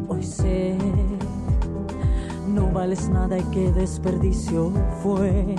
[0.10, 0.78] Hoy sé,
[2.54, 5.56] no vales nada y qué desperdicio fue.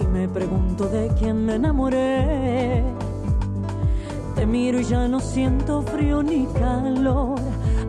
[0.00, 2.84] Y me pregunto de quién me enamoré.
[4.36, 7.40] Te miro y ya no siento frío ni calor.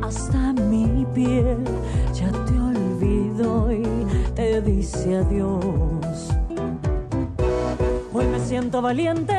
[0.01, 1.63] Hasta mi piel
[2.11, 3.83] ya te olvido y
[4.33, 6.30] te dice adiós.
[8.51, 9.33] Siento valiente,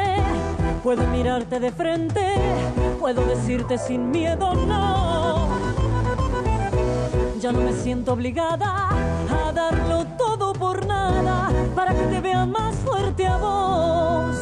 [0.82, 2.34] puedo mirarte de frente,
[2.98, 5.48] puedo decirte sin miedo no.
[7.38, 8.88] Ya no me siento obligada
[9.28, 14.34] a darlo todo por nada para que te vea más fuerte a vos.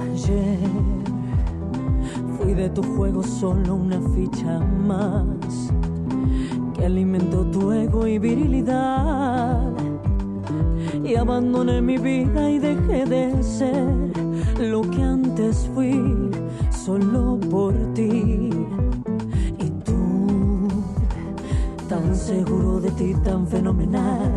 [0.00, 0.58] Ayer
[2.38, 5.65] fui de tu juego solo una ficha más
[6.86, 9.72] alimentó tu ego y virilidad.
[11.04, 13.84] Y abandoné mi vida y dejé de ser
[14.58, 16.30] lo que antes fui
[16.70, 18.50] solo por ti.
[19.58, 20.68] Y tú,
[21.88, 24.32] tan seguro de ti, tan fenomenal.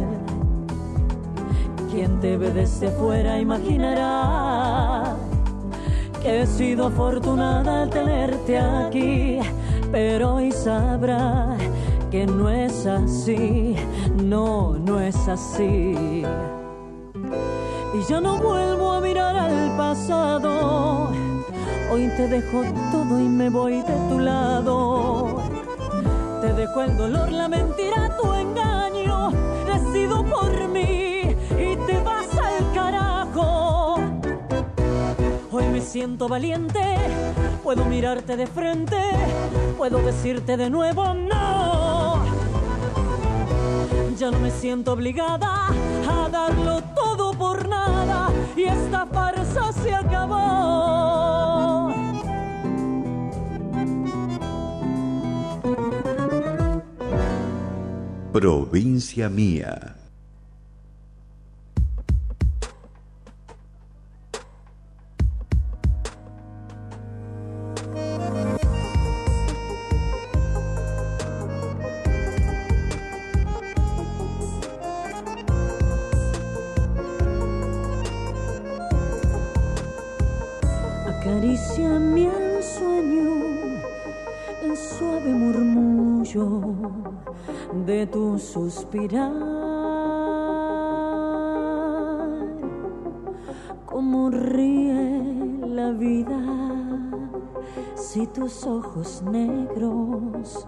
[1.91, 5.15] Quien te ve desde fuera imaginará
[6.21, 9.39] que he sido afortunada al tenerte aquí,
[9.91, 11.58] pero hoy sabrá
[12.11, 13.75] que no es así,
[14.23, 16.23] no, no es así.
[17.93, 21.11] Y ya no vuelvo a mirar al pasado,
[21.91, 25.43] hoy te dejo todo y me voy de tu lado.
[26.41, 29.31] Te dejo el dolor, la mentira, tu engaño,
[29.67, 33.99] decido por mí y te vas al carajo.
[35.51, 36.81] Hoy me siento valiente,
[37.63, 38.97] puedo mirarte de frente,
[39.77, 41.78] puedo decirte de nuevo no.
[44.19, 45.69] Ya no me siento obligada
[46.05, 51.89] a darlo todo por nada y esta farsa se acabó.
[58.33, 59.98] Provincia Mía.
[93.85, 96.39] Como ríe la vida
[97.95, 100.67] si tus ojos negros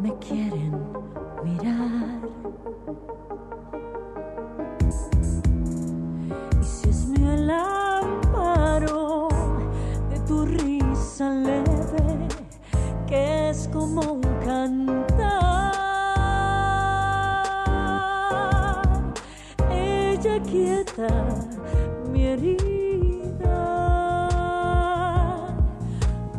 [0.00, 0.72] me quieren
[1.44, 2.20] mirar.
[6.60, 9.28] Y si es el amparo
[10.10, 12.28] de tu risa leve,
[13.06, 15.13] que es como un cantar.
[20.44, 21.08] Quieta
[22.12, 23.58] mi herida,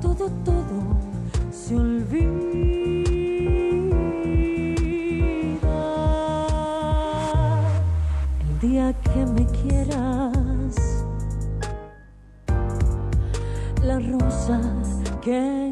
[0.01, 0.79] todo, todo
[1.51, 2.25] se olvida.
[8.39, 11.05] El día que me quieras,
[13.83, 14.61] la rosa
[15.21, 15.64] que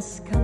[0.00, 0.39] las campanas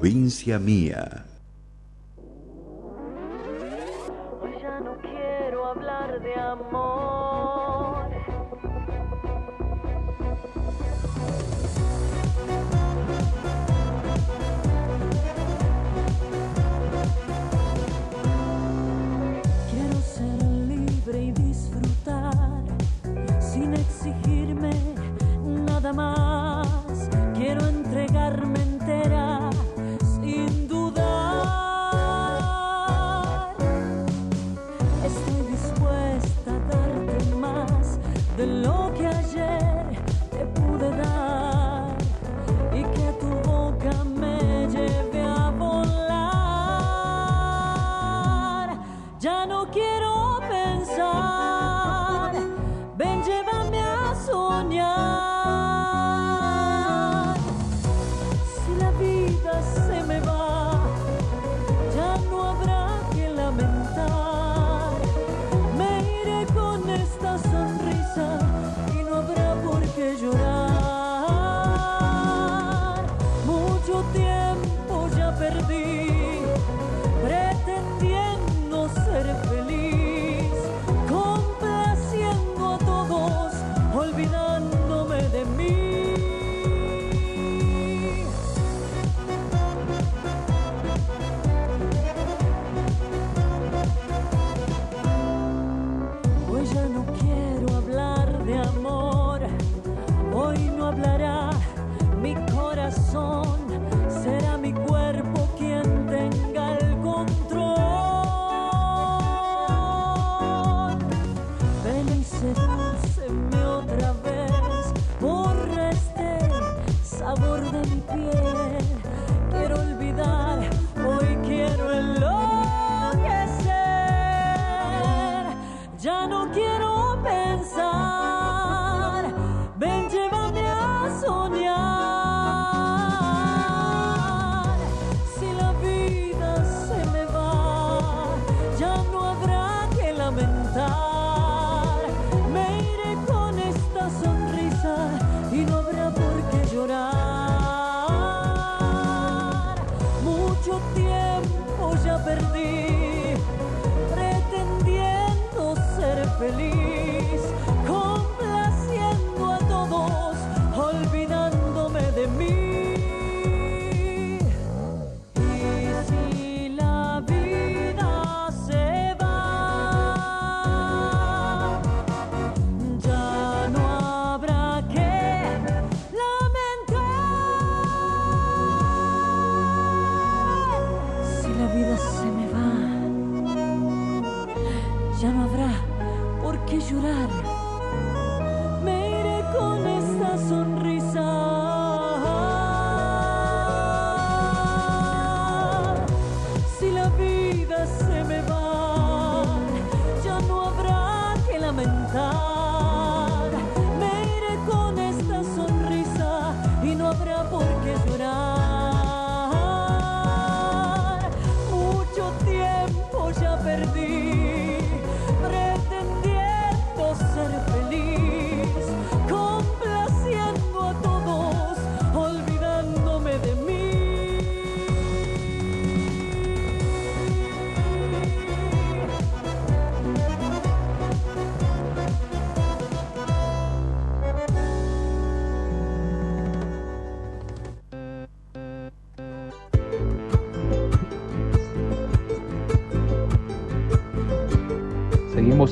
[0.00, 1.29] Provincia Mía.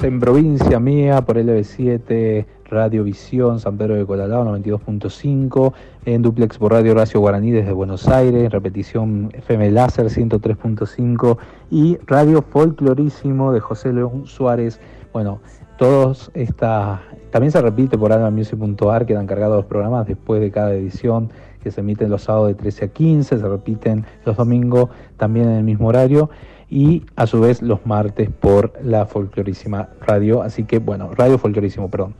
[0.03, 5.73] En provincia mía por LB7, Radio Visión, San Pedro de Colalao 92.5,
[6.05, 11.39] en duplex por Radio Horacio Guaraní desde Buenos Aires, repetición FM Láser 103.5
[11.71, 14.81] y Radio Folclorísimo de José León Suárez.
[15.13, 15.41] Bueno,
[15.79, 21.31] todos esta también se repite por almamusic.ar, quedan cargados los programas después de cada edición
[21.63, 25.57] que se emiten los sábados de 13 a 15, se repiten los domingos también en
[25.57, 26.31] el mismo horario
[26.71, 30.43] y a su vez los martes por la folclorísima radio.
[30.43, 32.15] Así que, bueno, Radio Folclorísimo, perdón.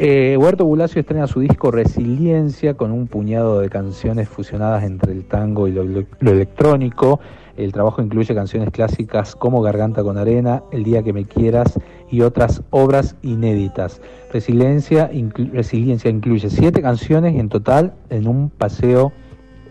[0.00, 5.24] Eh, Huerto Bulacio estrena su disco Resiliencia con un puñado de canciones fusionadas entre el
[5.24, 5.82] tango y lo,
[6.20, 7.18] electrónico.
[7.56, 12.20] El trabajo incluye canciones clásicas como Garganta con Arena, El Día que Me Quieras y
[12.20, 14.00] otras obras inéditas.
[14.32, 15.10] Resiliencia,
[15.52, 19.12] Resiliencia incluye siete canciones en total en un paseo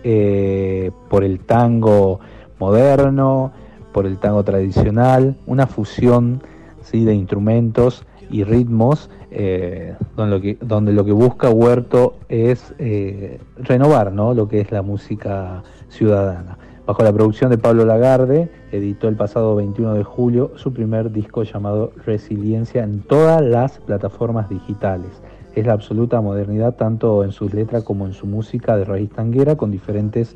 [0.03, 2.19] eh, por el tango
[2.59, 3.53] moderno,
[3.97, 6.43] por el tango tradicional, una fusión
[6.83, 7.03] ¿sí?
[7.03, 14.35] de instrumentos y ritmos, eh, donde, lo que, busca Huerto es eh, renovar ¿no?
[14.35, 16.59] lo que es la música ciudadana.
[16.85, 21.41] Bajo la producción de Pablo Lagarde, editó el pasado 21 de julio su primer disco
[21.41, 25.09] llamado Resiliencia en todas las plataformas digitales.
[25.55, 29.55] Es la absoluta modernidad tanto en sus letras como en su música de raíz tanguera
[29.55, 30.35] con diferentes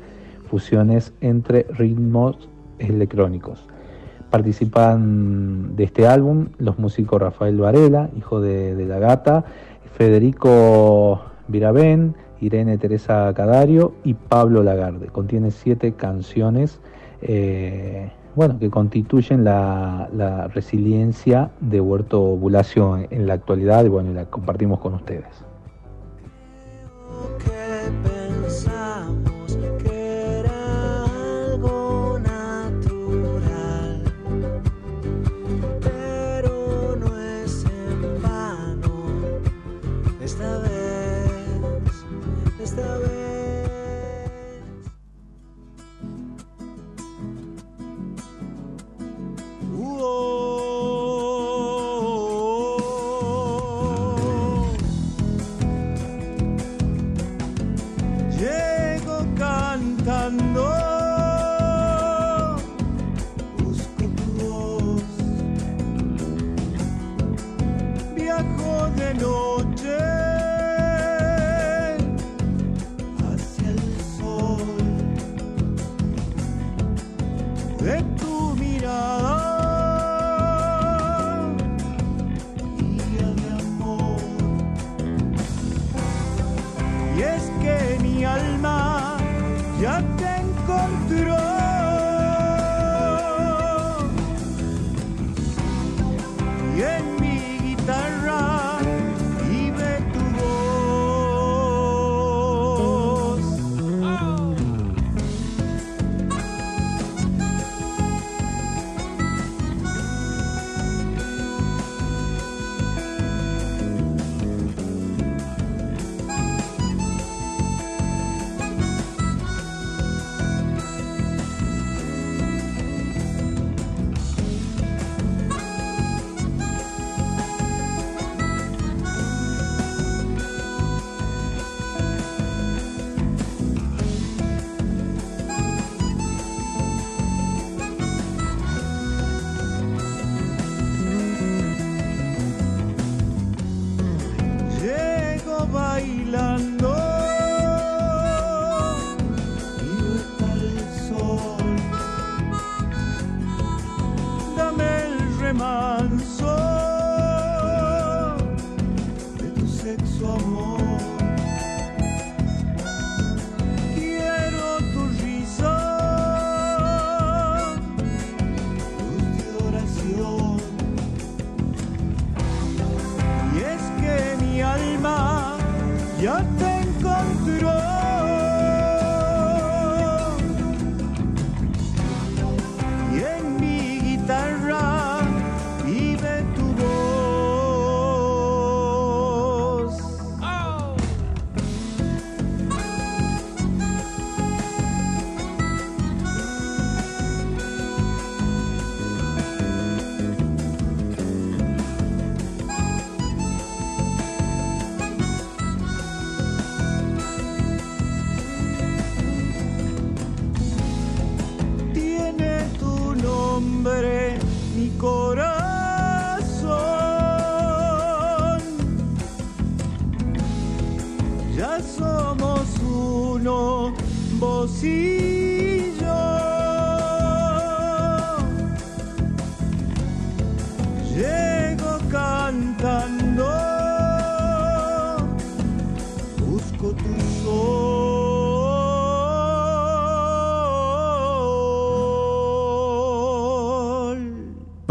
[0.50, 2.48] fusiones entre ritmos
[2.88, 3.66] electrónicos.
[4.30, 9.44] Participan de este álbum los músicos Rafael Varela, hijo de, de la gata,
[9.96, 15.08] Federico Virabén, Irene Teresa Cadario y Pablo Lagarde.
[15.08, 16.80] Contiene siete canciones
[17.20, 23.88] eh, bueno, que constituyen la, la resiliencia de Huerto Bulacio en, en la actualidad y
[23.88, 25.44] bueno, la compartimos con ustedes.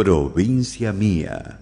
[0.01, 1.60] Provincia mía.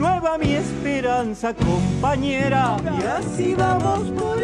[0.00, 2.78] Nueva mi esperanza, compañera.
[2.98, 4.39] Y así vamos por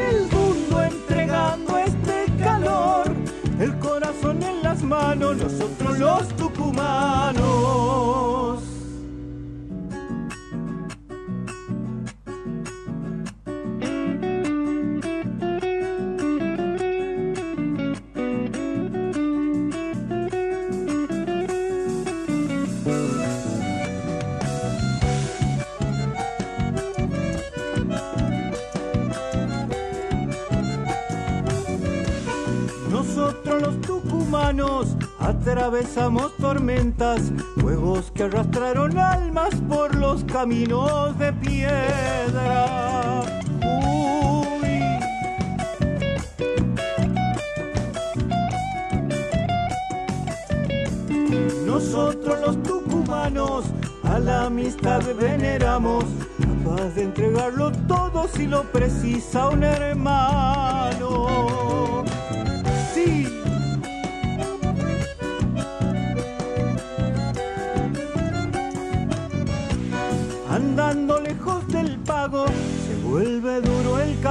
[40.36, 40.95] por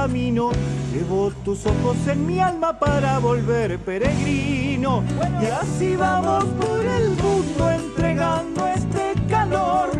[0.06, 0.50] camino.
[0.92, 5.02] Llevo tus ojos en mi alma para volver peregrino.
[5.42, 9.90] Y así vamos por el mundo entregando este calor.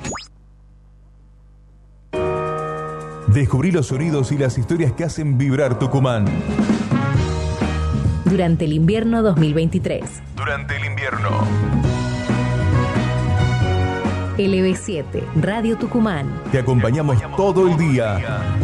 [3.27, 6.27] Descubrí los sonidos y las historias que hacen vibrar Tucumán.
[8.23, 10.23] Durante el invierno 2023.
[10.35, 11.98] Durante el invierno.
[14.39, 16.41] LB7, Radio Tucumán.
[16.49, 18.57] Te acompañamos todo el día.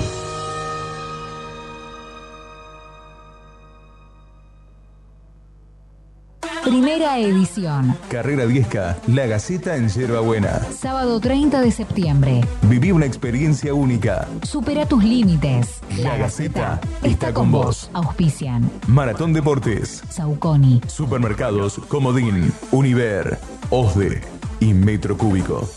[6.63, 7.95] Primera edición.
[8.09, 10.61] Carrera Viesca, La Gaceta en Yerba Buena.
[10.71, 12.41] Sábado 30 de septiembre.
[12.63, 14.27] Viví una experiencia única.
[14.43, 15.81] Supera tus límites.
[15.97, 17.89] La Gaceta está con vos.
[17.93, 18.71] Auspician.
[18.87, 20.03] Maratón Deportes.
[20.09, 20.81] Sauconi.
[20.87, 23.37] Supermercados Comodín, Univer,
[23.69, 25.69] OSDE y Metro Cúbico.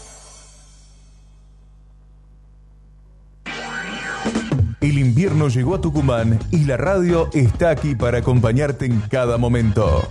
[4.80, 10.08] El invierno llegó a Tucumán y la radio está aquí para acompañarte en cada momento.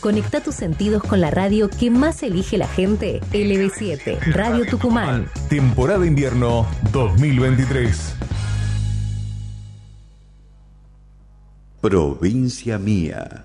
[0.00, 3.22] Conecta tus sentidos con la radio que más elige la gente.
[3.32, 5.30] LB7, Radio Tucumán.
[5.48, 8.16] Temporada invierno 2023.
[11.80, 13.44] Provincia mía.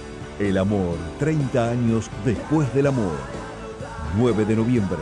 [0.41, 3.13] El amor, 30 años después del amor.
[4.17, 4.97] 9 de noviembre,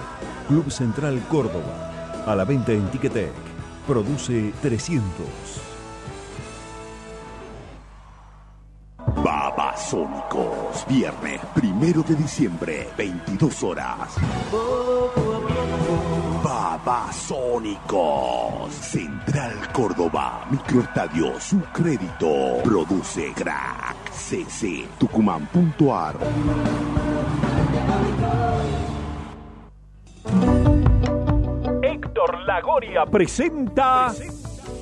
[0.49, 2.25] Club Central Córdoba.
[2.25, 3.31] A la venta en Ticketek.
[3.87, 5.25] Produce 300.
[9.23, 14.15] Babasónicos, viernes primero de diciembre, 22 horas.
[16.85, 26.15] Babasónicos, Central Córdoba, Microestadio Su Crédito, produce Crack, CC, Tucumán.ar.
[31.81, 34.14] Héctor Lagoria presenta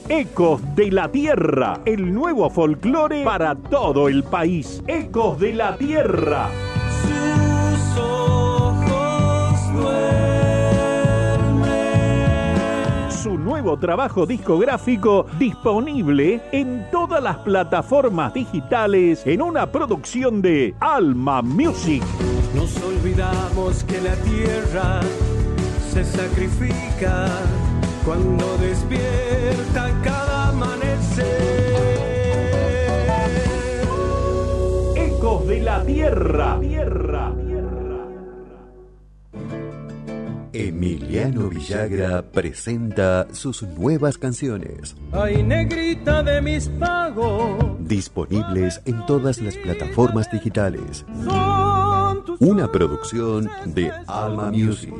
[0.09, 4.83] Ecos de la Tierra, el nuevo folclore para todo el país.
[4.87, 6.66] Ecos de la Tierra.
[13.67, 22.01] Nuevo trabajo discográfico disponible en todas las plataformas digitales en una producción de Alma Music.
[22.55, 25.01] Nos olvidamos que la tierra
[25.91, 27.27] se sacrifica
[28.05, 31.25] cuando despierta cada amanecer.
[34.95, 36.57] Ecos de la Tierra.
[36.61, 37.46] Tierra.
[40.59, 44.95] Emiliano Villagra presenta sus nuevas canciones.
[45.11, 51.05] Ay, negrita de mis pagos, Disponibles en todas las plataformas digitales.
[52.39, 54.95] Una producción de Alma Music.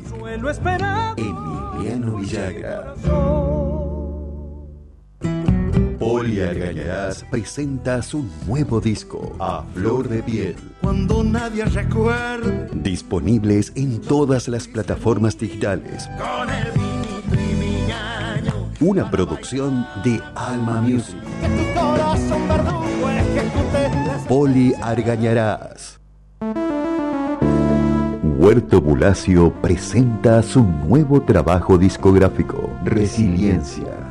[1.17, 2.93] Emiliano Villagra.
[6.07, 10.55] Poli Argañarás presenta su nuevo disco, A Flor de Piel.
[10.79, 16.07] Cuando nadie recuerde Disponibles en todas las plataformas digitales.
[16.17, 16.71] con el
[18.79, 21.17] Una producción de Alma Music.
[21.41, 23.07] que tu corazón verdugo
[24.29, 25.99] Poli Argañarás.
[28.23, 34.07] Huerto Bulacio presenta su nuevo trabajo discográfico, Resiliencia.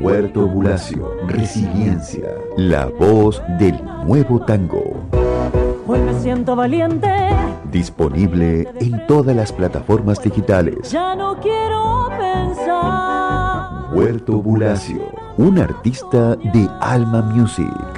[0.00, 4.94] Huerto Bulacio, Resiliencia, la voz del nuevo tango.
[5.86, 7.08] hoy me siento valiente,
[7.72, 10.90] Disponible en todas las plataformas digitales.
[10.92, 13.92] ya no quiero pensar.
[13.92, 15.00] Huerto Bulacio,
[15.36, 17.97] un artista de Alma Music.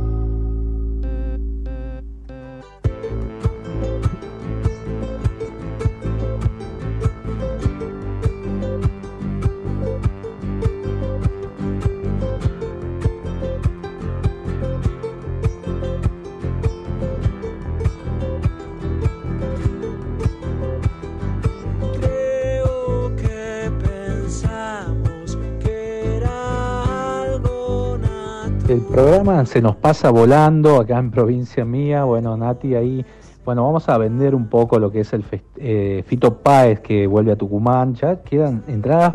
[28.91, 32.03] programa se nos pasa volando acá en provincia mía.
[32.03, 33.05] Bueno, Nati, ahí,
[33.45, 35.23] bueno, vamos a vender un poco lo que es el
[35.57, 37.95] eh, Fito Páez que vuelve a Tucumán.
[37.95, 39.13] Ya quedan entradas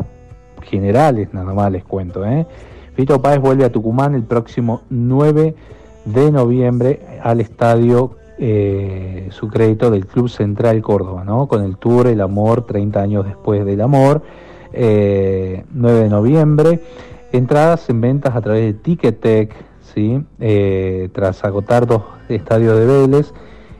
[0.63, 2.47] generales, nada más les cuento, ¿eh?
[2.95, 5.55] Fito Páez vuelve a Tucumán el próximo 9
[6.05, 11.47] de noviembre al estadio eh, su crédito del Club Central Córdoba, ¿no?
[11.47, 14.23] Con el tour El Amor, 30 años después del Amor,
[14.73, 16.79] eh, 9 de noviembre.
[17.31, 19.66] Entradas en ventas a través de Ticketek,
[19.97, 23.33] Eh, tras agotar dos estadios de Vélez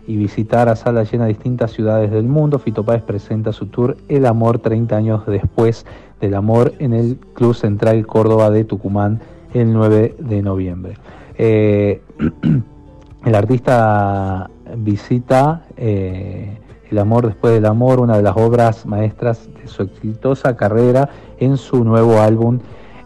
[0.07, 4.25] y visitar a sala llena distintas ciudades del mundo, Fito Páez presenta su tour El
[4.25, 5.85] Amor 30 años después
[6.19, 9.19] del Amor en el Club Central Córdoba de Tucumán
[9.53, 10.97] el 9 de noviembre.
[11.37, 12.01] Eh,
[13.25, 16.57] el artista visita eh,
[16.89, 21.57] El Amor después del Amor, una de las obras maestras de su exitosa carrera en
[21.57, 22.57] su nuevo álbum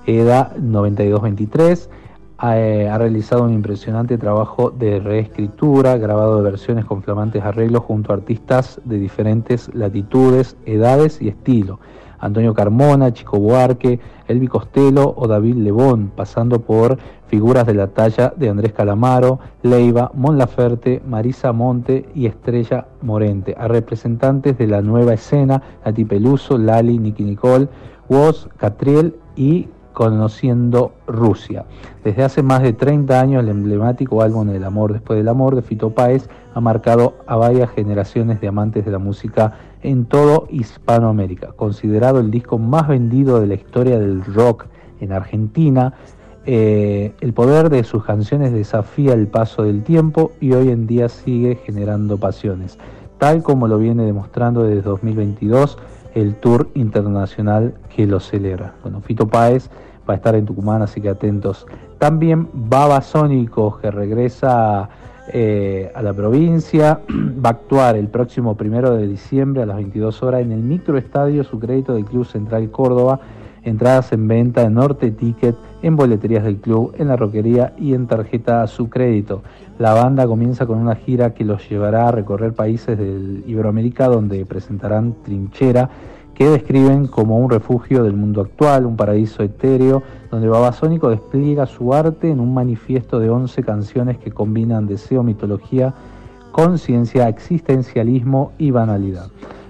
[0.06, 1.90] EDA 9223
[2.42, 7.84] ha, eh, ha realizado un impresionante trabajo de reescritura, grabado de versiones con flamantes arreglos
[7.84, 11.80] junto a artistas de diferentes latitudes, edades y estilo.
[12.18, 16.98] Antonio Carmona, Chico Buarque, Elvi Costello o David Lebón, pasando por
[17.28, 23.56] figuras de la talla de Andrés Calamaro, Leiva, Mon Laferte, Marisa Monte y Estrella Morente,
[23.56, 27.70] a representantes de la nueva escena, Nati Peluso, Lali, Nicky Nicole,
[28.10, 31.66] Woz, Catriel y Conociendo Rusia.
[32.04, 35.62] Desde hace más de 30 años el emblemático álbum El amor después del amor de
[35.62, 39.54] Fito Páez ha marcado a varias generaciones de amantes de la música
[39.84, 41.54] en todo Hispanoamérica.
[41.54, 44.66] Considerado el disco más vendido de la historia del rock
[45.00, 45.94] en Argentina,
[46.46, 51.08] eh, el poder de sus canciones desafía el paso del tiempo y hoy en día
[51.08, 52.80] sigue generando pasiones,
[53.20, 55.78] tal como lo viene demostrando desde 2022
[56.14, 58.74] el tour internacional que lo celebra.
[58.84, 59.70] Bueno, Fito Páez
[60.10, 61.66] va a estar en Tucumán, así que atentos.
[62.00, 64.90] También Babasónicos, que regresa
[65.34, 70.24] eh, a la provincia, va a actuar el próximo primero de diciembre a las 22
[70.24, 73.20] horas en el microestadio Su Crédito del Club Central Córdoba.
[73.64, 78.08] Entradas en venta en Norte Ticket, en boleterías del club, en la roquería y en
[78.08, 79.44] tarjeta a su crédito.
[79.78, 84.46] La banda comienza con una gira que los llevará a recorrer países del Iberoamérica donde
[84.46, 85.90] presentarán Trinchera,
[86.34, 90.02] que describen como un refugio del mundo actual, un paraíso etéreo,
[90.32, 95.94] donde Babasónico despliega su arte en un manifiesto de 11 canciones que combinan deseo, mitología,
[96.52, 99.28] conciencia, existencialismo y banalidad.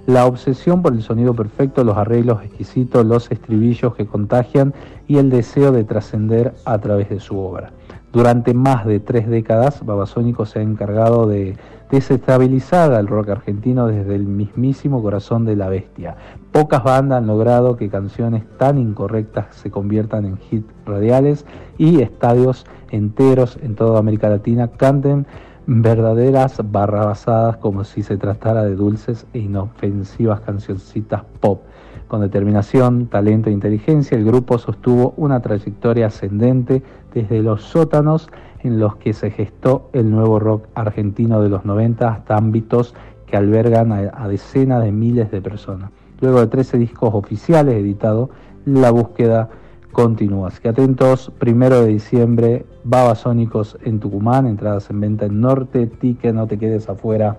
[0.07, 4.73] La obsesión por el sonido perfecto, los arreglos exquisitos, los estribillos que contagian
[5.07, 7.71] y el deseo de trascender a través de su obra.
[8.11, 11.55] Durante más de tres décadas, Babasónico se ha encargado de
[11.91, 16.15] desestabilizar al rock argentino desde el mismísimo corazón de la bestia.
[16.51, 21.45] Pocas bandas han logrado que canciones tan incorrectas se conviertan en hits radiales
[21.77, 25.25] y estadios enteros en toda América Latina canten
[25.67, 31.63] verdaderas barrabasadas como si se tratara de dulces e inofensivas cancioncitas pop.
[32.07, 36.83] Con determinación, talento e inteligencia, el grupo sostuvo una trayectoria ascendente
[37.13, 38.29] desde los sótanos
[38.63, 43.37] en los que se gestó el nuevo rock argentino de los 90 hasta ámbitos que
[43.37, 45.89] albergan a, decenas de miles de personas.
[46.19, 48.29] Luego de 13 discos oficiales editados,
[48.65, 49.49] la búsqueda
[49.91, 50.47] continúa.
[50.47, 56.33] Así que atentos, primero de diciembre, Babasónicos en Tucumán, entradas en venta en Norte, Ticket,
[56.33, 57.37] no te quedes afuera.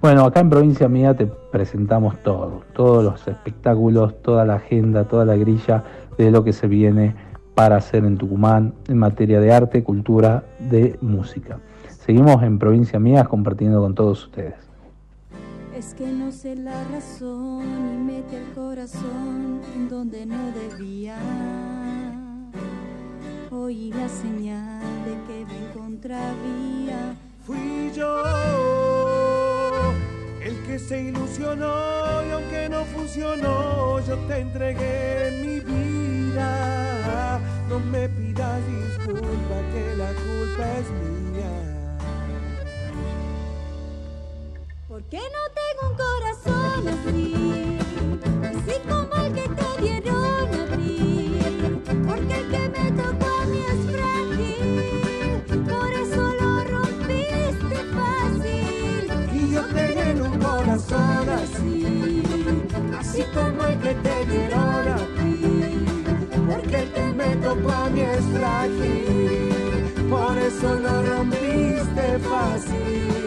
[0.00, 5.24] Bueno, acá en provincia mía te presentamos todo, todos los espectáculos, toda la agenda, toda
[5.24, 5.84] la grilla
[6.16, 7.14] de lo que se viene
[7.54, 11.58] para hacer en Tucumán en materia de arte, cultura, de música.
[11.88, 14.69] Seguimos en provincia mía compartiendo con todos ustedes.
[15.80, 21.16] Es que no sé la razón y mete el corazón en donde no debía.
[23.50, 27.16] Oí la señal de que me encontraría.
[27.46, 28.22] Fui yo
[30.42, 37.40] el que se ilusionó y aunque no funcionó, yo te entregué mi vida.
[37.70, 41.29] No me pidas disculpa que la culpa es mía.
[45.10, 47.78] Que no tengo un corazón así,
[48.44, 51.40] así como el que te dieron a ti,
[52.06, 59.02] porque el que me tocó a mí es frágil, por eso lo rompiste fácil.
[59.34, 62.22] Y yo tener un corazón así,
[62.96, 65.86] así como el que te dieron a ti,
[66.48, 73.19] porque el que me tocó a mí es frágil, por eso lo rompiste fácil.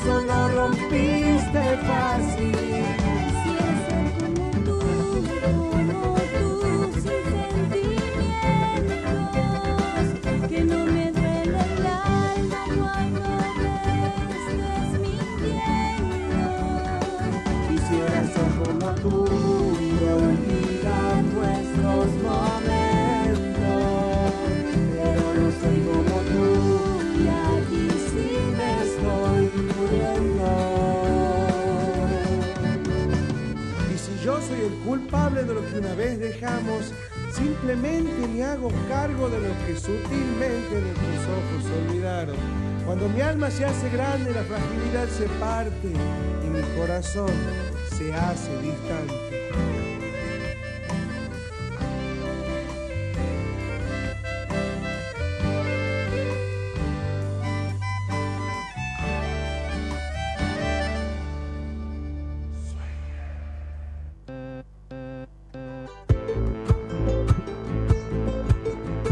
[0.00, 0.47] Por eso lo
[35.44, 36.92] de lo que una vez dejamos,
[37.32, 42.36] simplemente me hago cargo de lo que sutilmente nuestros ojos olvidaron.
[42.84, 45.88] Cuando mi alma se hace grande, la fragilidad se parte
[46.44, 47.30] y mi corazón
[47.96, 49.47] se hace distante.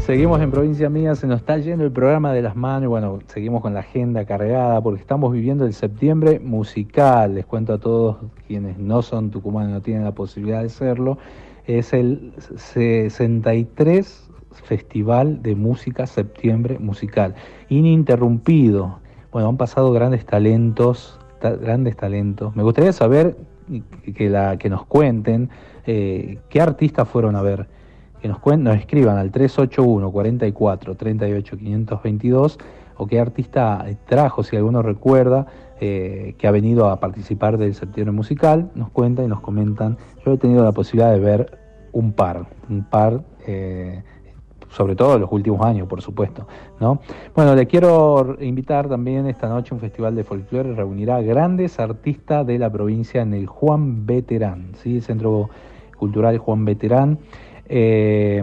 [0.07, 3.61] Seguimos en provincia mía, se nos está yendo el programa de las manos bueno, seguimos
[3.61, 7.35] con la agenda cargada porque estamos viviendo el septiembre musical.
[7.35, 11.19] Les cuento a todos quienes no son tucumanos, no tienen la posibilidad de serlo.
[11.67, 14.31] Es el 63
[14.63, 17.35] Festival de Música Septiembre Musical,
[17.69, 19.01] ininterrumpido.
[19.33, 22.55] Bueno, han pasado grandes talentos, ta- grandes talentos.
[22.55, 23.37] Me gustaría saber
[24.05, 25.51] que, que la, que nos cuenten
[25.85, 27.67] eh, qué artistas fueron a ver
[28.29, 32.59] nos, cuen- nos escriban al 381 44 38 522
[32.99, 35.47] o qué artista trajo, si alguno recuerda,
[35.81, 39.99] eh, que ha venido a participar del septiembre musical, nos cuentan y nos comentan.
[40.25, 41.59] Yo he tenido la posibilidad de ver
[41.93, 44.03] un par, un par, eh,
[44.71, 46.49] sobre todo en los últimos años, por supuesto.
[46.81, 47.01] ¿no?
[47.35, 52.47] Bueno, le quiero invitar también esta noche a un festival de folclore, reunirá grandes artistas
[52.47, 54.97] de la provincia en el Juan Veterán, ¿sí?
[54.97, 55.51] el Centro
[55.99, 57.19] Cultural Juan Veterán.
[57.69, 58.43] Eh,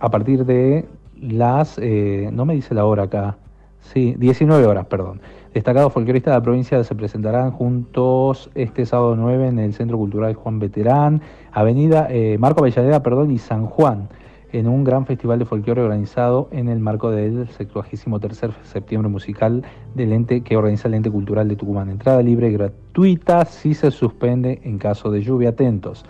[0.00, 0.86] a partir de
[1.20, 3.38] las, eh, no me dice la hora acá,
[3.80, 5.20] sí, 19 horas, perdón.
[5.54, 10.34] Destacados folcloristas de la provincia se presentarán juntos este sábado 9 en el Centro Cultural
[10.34, 11.22] Juan Veterán,
[11.52, 14.08] Avenida eh, Marco Avellaneda, perdón, y San Juan,
[14.52, 19.62] en un gran festival de folclore organizado en el marco del 73 septiembre musical
[19.94, 21.88] del ente que organiza el ente cultural de Tucumán.
[21.88, 25.50] Entrada libre y gratuita si se suspende en caso de lluvia.
[25.50, 26.04] Atentos.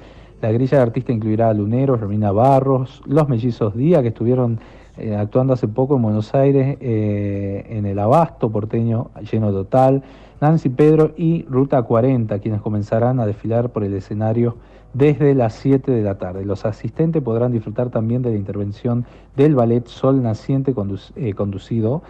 [0.45, 4.61] La grilla de artistas incluirá a Luneros, Romina Barros, los mellizos Díaz, que estuvieron
[4.99, 10.03] eh, actuando hace poco en Buenos Aires, eh, en el Abasto porteño lleno total,
[10.43, 14.57] Nancy Pedro y Ruta 40, quienes comenzarán a desfilar por el escenario
[14.93, 16.45] desde las 7 de la tarde.
[16.45, 19.07] Los asistentes podrán disfrutar también de la intervención
[19.37, 20.75] del ballet Sol Naciente
[21.17, 22.03] eh, conducido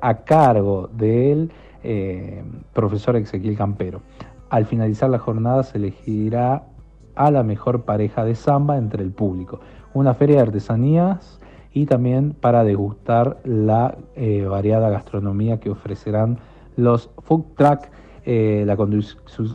[0.00, 1.50] a cargo del
[2.72, 4.02] profesor Ezequiel Campero.
[4.50, 6.62] Al finalizar la jornada se elegirá
[7.16, 9.58] a la mejor pareja de samba entre el público.
[9.94, 11.40] Una feria de artesanías
[11.72, 16.38] y también para degustar la eh, variada gastronomía que ofrecerán
[16.76, 17.80] los food truck.
[18.28, 18.76] Eh, la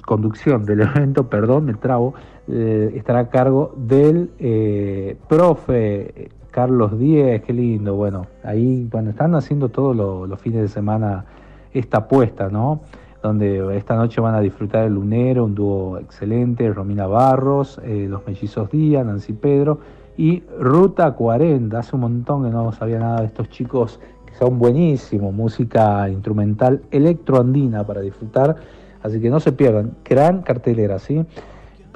[0.06, 2.14] conducción del evento, perdón, me trabo,
[2.48, 9.36] eh, estará a cargo del eh, profe Carlos Díez, qué lindo, bueno, ahí, bueno, están
[9.36, 11.26] haciendo todos lo- los fines de semana
[11.74, 12.82] esta apuesta, ¿no?
[13.22, 18.26] Donde esta noche van a disfrutar el Lunero, un dúo excelente, Romina Barros, eh, los
[18.26, 19.80] mellizos Díaz, Nancy Pedro
[20.18, 21.78] y Ruta 40.
[21.78, 26.82] Hace un montón que no sabía nada de estos chicos que son buenísimos, música instrumental
[26.90, 28.56] electroandina para disfrutar,
[29.04, 31.24] así que no se pierdan, gran cartelera, ¿sí?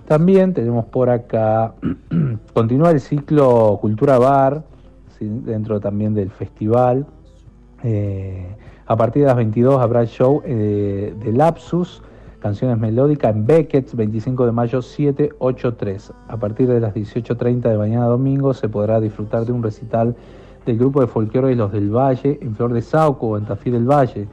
[0.07, 1.73] También tenemos por acá,
[2.53, 4.64] continúa el ciclo Cultura Bar,
[5.19, 7.06] dentro también del festival.
[7.84, 8.56] Eh,
[8.88, 12.03] a partir de las 22 habrá el show eh, de Lapsus,
[12.40, 16.14] canciones melódicas en Beckett's, 25 de mayo 783.
[16.28, 20.16] A partir de las 18.30 de mañana domingo se podrá disfrutar de un recital
[20.68, 23.72] del grupo de folclore y los del Valle en Flor de Sauco o en Tafí
[23.72, 24.28] del Valle.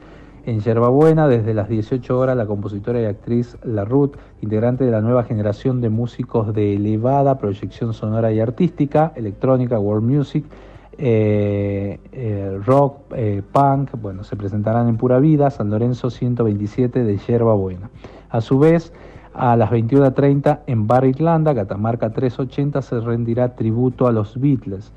[0.45, 5.01] En Yerbabuena, desde las 18 horas, la compositora y actriz La Ruth, integrante de la
[5.01, 10.43] nueva generación de músicos de elevada proyección sonora y artística, electrónica, world music,
[10.97, 17.17] eh, eh, rock, eh, punk, bueno, se presentarán en Pura Vida, San Lorenzo 127 de
[17.17, 17.89] Yerba Buena.
[18.29, 18.93] A su vez,
[19.33, 24.91] a las 21.30 en Bar Irlanda, Catamarca 380, se rendirá tributo a los Beatles.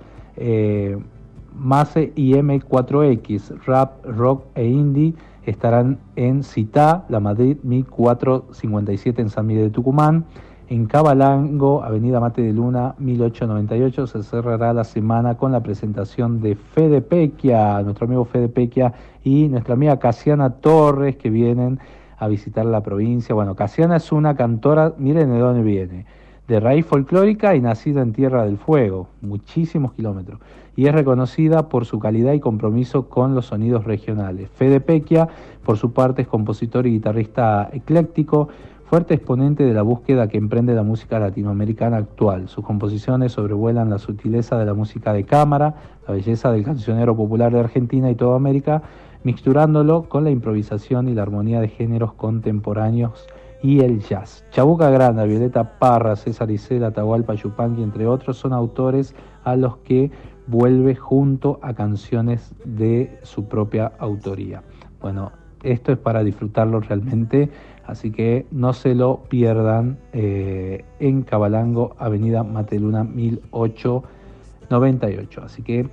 [1.54, 5.14] Mase y M4X, rap, rock e indie
[5.46, 10.26] estarán en Citá, La Madrid 1457 en San Miguel de Tucumán.
[10.68, 16.56] En Cabalango, Avenida Mate de Luna 1898, se cerrará la semana con la presentación de
[16.56, 21.78] Fede Pequia, nuestro amigo Fede Pequia y nuestra amiga Casiana Torres que vienen
[22.18, 23.32] a visitar la provincia.
[23.32, 26.04] Bueno, Casiana es una cantora, miren de dónde viene,
[26.48, 30.40] de raíz folclórica y nacida en Tierra del Fuego, muchísimos kilómetros,
[30.74, 34.50] y es reconocida por su calidad y compromiso con los sonidos regionales.
[34.50, 35.28] Fede Pequia,
[35.64, 38.48] por su parte, es compositor y guitarrista ecléctico,
[38.86, 42.48] fuerte exponente de la búsqueda que emprende la música latinoamericana actual.
[42.48, 45.74] Sus composiciones sobrevuelan la sutileza de la música de cámara,
[46.06, 48.82] la belleza del cancionero popular de Argentina y toda América,
[49.24, 53.26] mixturándolo con la improvisación y la armonía de géneros contemporáneos
[53.60, 54.44] y el jazz.
[54.50, 60.12] Chabuca Granda, Violeta Parra, César Isela, Atahualpa Yupanqui, entre otros, son autores a los que
[60.46, 64.62] vuelve junto a canciones de su propia autoría.
[65.00, 65.32] Bueno,
[65.64, 67.50] esto es para disfrutarlo realmente,
[67.86, 75.42] así que no se lo pierdan eh, en Cabalango, Avenida Mateluna 1898.
[75.42, 75.86] Así que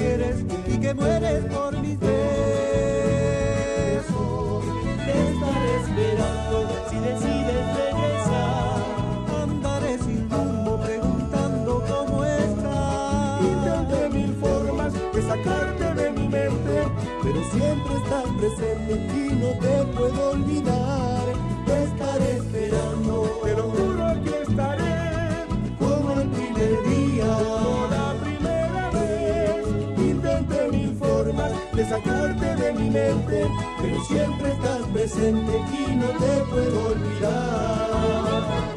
[0.00, 2.14] y que mueres por mis besos.
[5.04, 6.56] Te estaré esperando
[6.88, 8.78] si decides regresar.
[9.42, 13.42] Andaré sin rumbo preguntando cómo estás.
[13.42, 16.86] Intenté mil formas de sacarte de mi mente,
[17.22, 20.97] pero siempre estás presente y no te puedo olvidar.
[32.02, 33.46] Sacarte de mi mente,
[33.80, 38.67] pero siempre estás presente y no te puedo olvidar.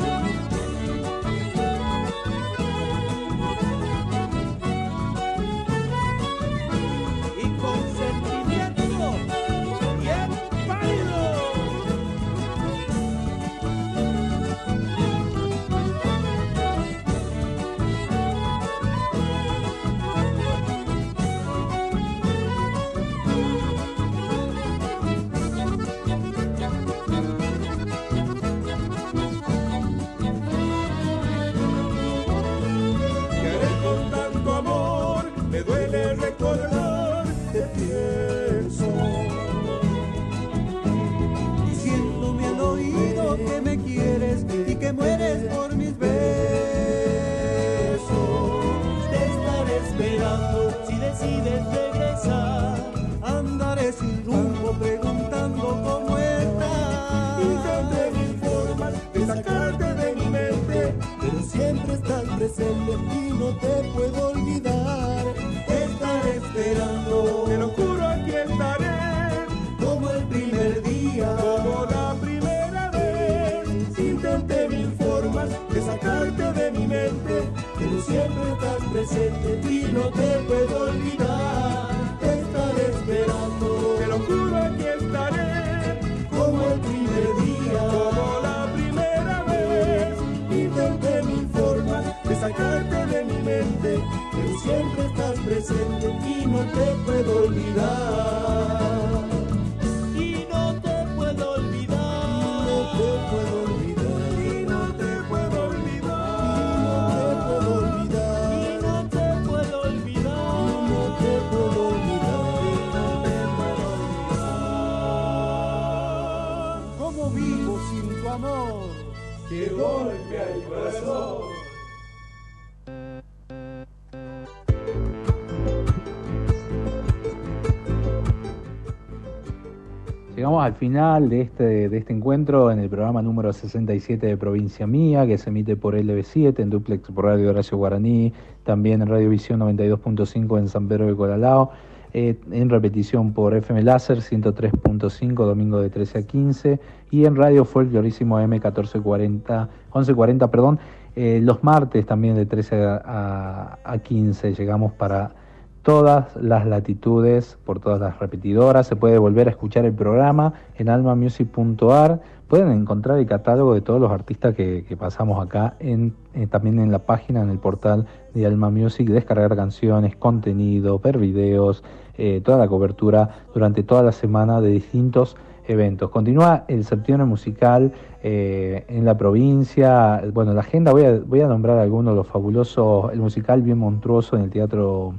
[130.61, 135.25] Al final de este, de este encuentro en el programa número 67 de Provincia Mía,
[135.25, 138.31] que se emite por LB7, en duplex por Radio Horacio Guaraní,
[138.63, 141.71] también en Radio Visión 92.5 en San Pedro de Colalao,
[142.13, 146.79] eh, en repetición por FM Láser 103.5, domingo de 13 a 15,
[147.09, 150.77] y en Radio Folclorísimo M 1440, 1140, perdón,
[151.15, 155.40] eh, los martes también de 13 a, a 15 llegamos para
[155.83, 158.87] todas las latitudes, por todas las repetidoras.
[158.87, 162.21] Se puede volver a escuchar el programa en almamusic.ar.
[162.47, 166.91] Pueden encontrar el catálogo de todos los artistas que, pasamos acá, en, eh, también en
[166.91, 171.83] la página, en el portal de Alma Music, descargar canciones, contenido, ver videos,
[172.17, 176.09] eh, toda la cobertura durante toda la semana de distintos eventos.
[176.09, 180.21] Continúa el septiembre musical eh, en la provincia.
[180.33, 184.35] Bueno, la agenda, voy a, voy a nombrar algunos los fabulosos, el musical bien monstruoso
[184.35, 185.13] en el Teatro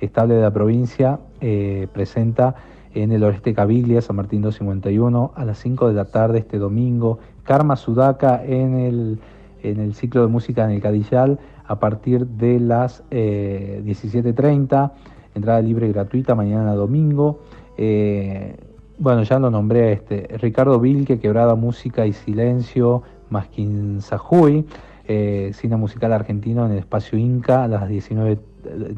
[0.00, 2.54] Estable de la provincia eh, presenta
[2.94, 7.18] en el Oeste Cabilia, San Martín 251, a las 5 de la tarde este domingo.
[7.44, 9.18] Karma Sudaka en el,
[9.62, 14.92] en el ciclo de música en el Cadillal a partir de las eh, 17.30.
[15.34, 17.40] Entrada libre y gratuita mañana domingo.
[17.76, 18.56] Eh,
[18.98, 20.36] bueno, ya lo nombré a este.
[20.38, 24.66] Ricardo Vilque, Quebrada Música y Silencio, Masquin Sajuy.
[25.06, 28.38] Eh, cine musical argentino en el espacio Inca a las 19,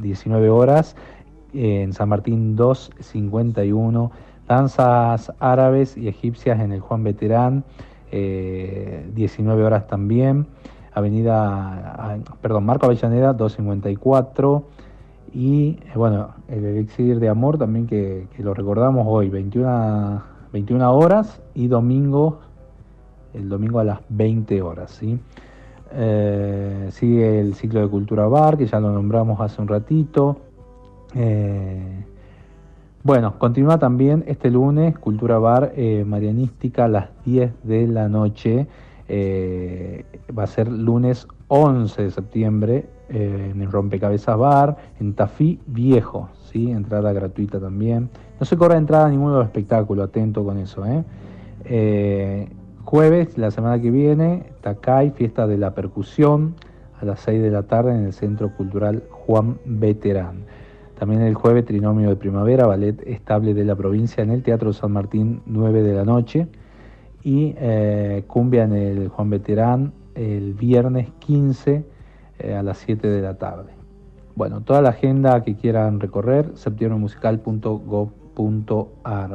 [0.00, 0.96] 19 horas,
[1.54, 4.10] en San Martín 251,
[4.48, 7.64] danzas árabes y egipcias en el Juan Veterán,
[8.10, 10.46] eh, 19 horas también,
[10.94, 14.64] Avenida, perdón, Marco Avellaneda 254
[15.32, 20.22] y eh, bueno, el Elixir de Amor también que, que lo recordamos hoy, 21,
[20.52, 22.40] 21 horas y domingo,
[23.32, 25.18] el domingo a las 20 horas, ¿sí?
[25.94, 30.38] Eh, sigue el ciclo de Cultura Bar, que ya lo nombramos hace un ratito.
[31.14, 32.04] Eh,
[33.02, 38.66] bueno, continúa también este lunes Cultura Bar eh, Marianística a las 10 de la noche.
[39.10, 46.30] Va a ser lunes 11 de septiembre en el Rompecabezas Bar, en Tafí Viejo.
[46.50, 46.70] ¿sí?
[46.70, 48.08] Entrada gratuita también.
[48.40, 50.82] No se cobra entrada a los espectáculos, atento con eso.
[52.92, 56.56] Jueves, la semana que viene, Takay, fiesta de la percusión,
[57.00, 60.44] a las 6 de la tarde en el Centro Cultural Juan Veterán.
[60.98, 64.92] También el jueves, Trinomio de Primavera, ballet estable de la provincia en el Teatro San
[64.92, 66.48] Martín, 9 de la noche.
[67.22, 71.86] Y eh, cumbia en el Juan Veterán el viernes 15
[72.40, 73.72] eh, a las 7 de la tarde.
[74.34, 78.21] Bueno, toda la agenda que quieran recorrer, septiembre.musical.gov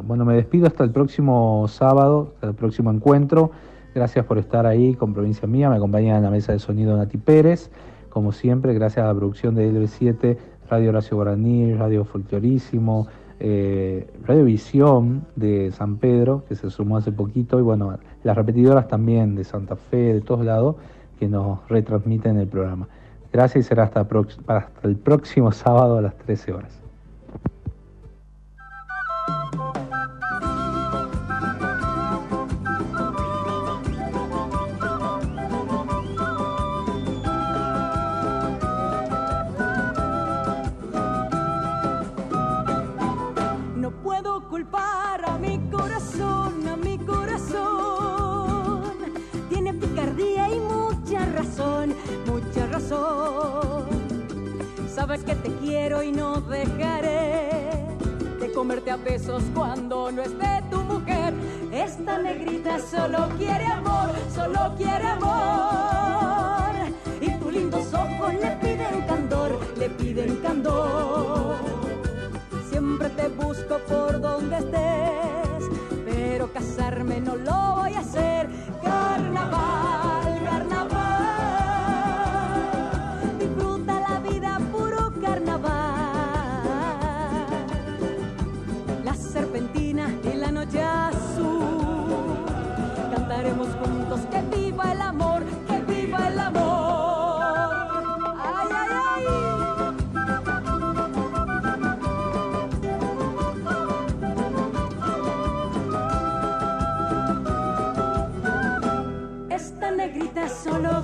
[0.03, 3.51] bueno, me despido hasta el próximo sábado, hasta el próximo encuentro.
[3.93, 5.69] Gracias por estar ahí con Provincia Mía.
[5.69, 7.71] Me acompaña en la mesa de sonido Nati Pérez.
[8.09, 10.37] Como siempre, gracias a la producción de LB7,
[10.69, 13.07] Radio Horacio Guaraní, Radio Folclorísimo,
[13.39, 18.87] eh, Radio Visión de San Pedro, que se sumó hace poquito, y bueno, las repetidoras
[18.87, 20.75] también de Santa Fe, de todos lados,
[21.19, 22.87] que nos retransmiten el programa.
[23.31, 24.07] Gracias y será hasta
[24.83, 26.86] el próximo sábado a las 13 horas.
[55.07, 57.71] Sabes que te quiero y no dejaré
[58.41, 61.33] de comerte a besos cuando no esté tu mujer.
[61.71, 66.73] Esta negrita solo quiere amor, solo quiere amor.
[67.21, 71.55] Y tus lindos ojos le piden candor, le piden candor.
[72.69, 75.69] Siempre te busco por donde estés,
[76.05, 78.49] pero casarme no lo voy a hacer.
[78.83, 79.86] Carnaval,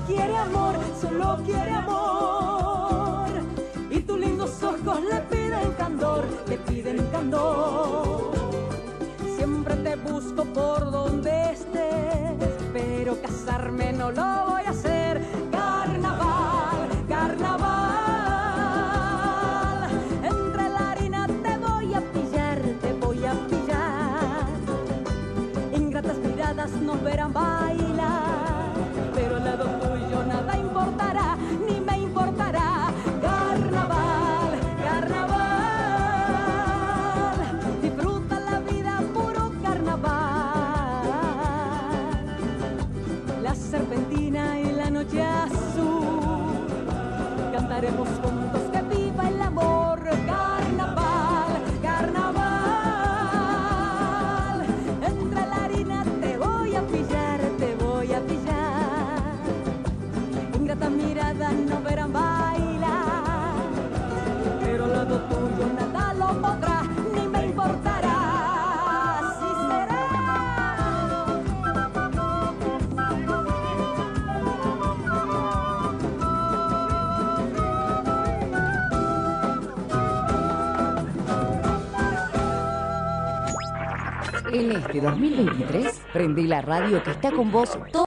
[0.07, 3.29] quiere amor, solo quiere amor.
[3.89, 8.31] Y tus lindos ojos le piden candor, le piden candor.
[9.37, 14.92] Siempre te busco por donde estés, pero casarme no lo voy a hacer.
[47.83, 48.22] haremos
[85.01, 88.01] 2023 prendí la radio que está con vos todo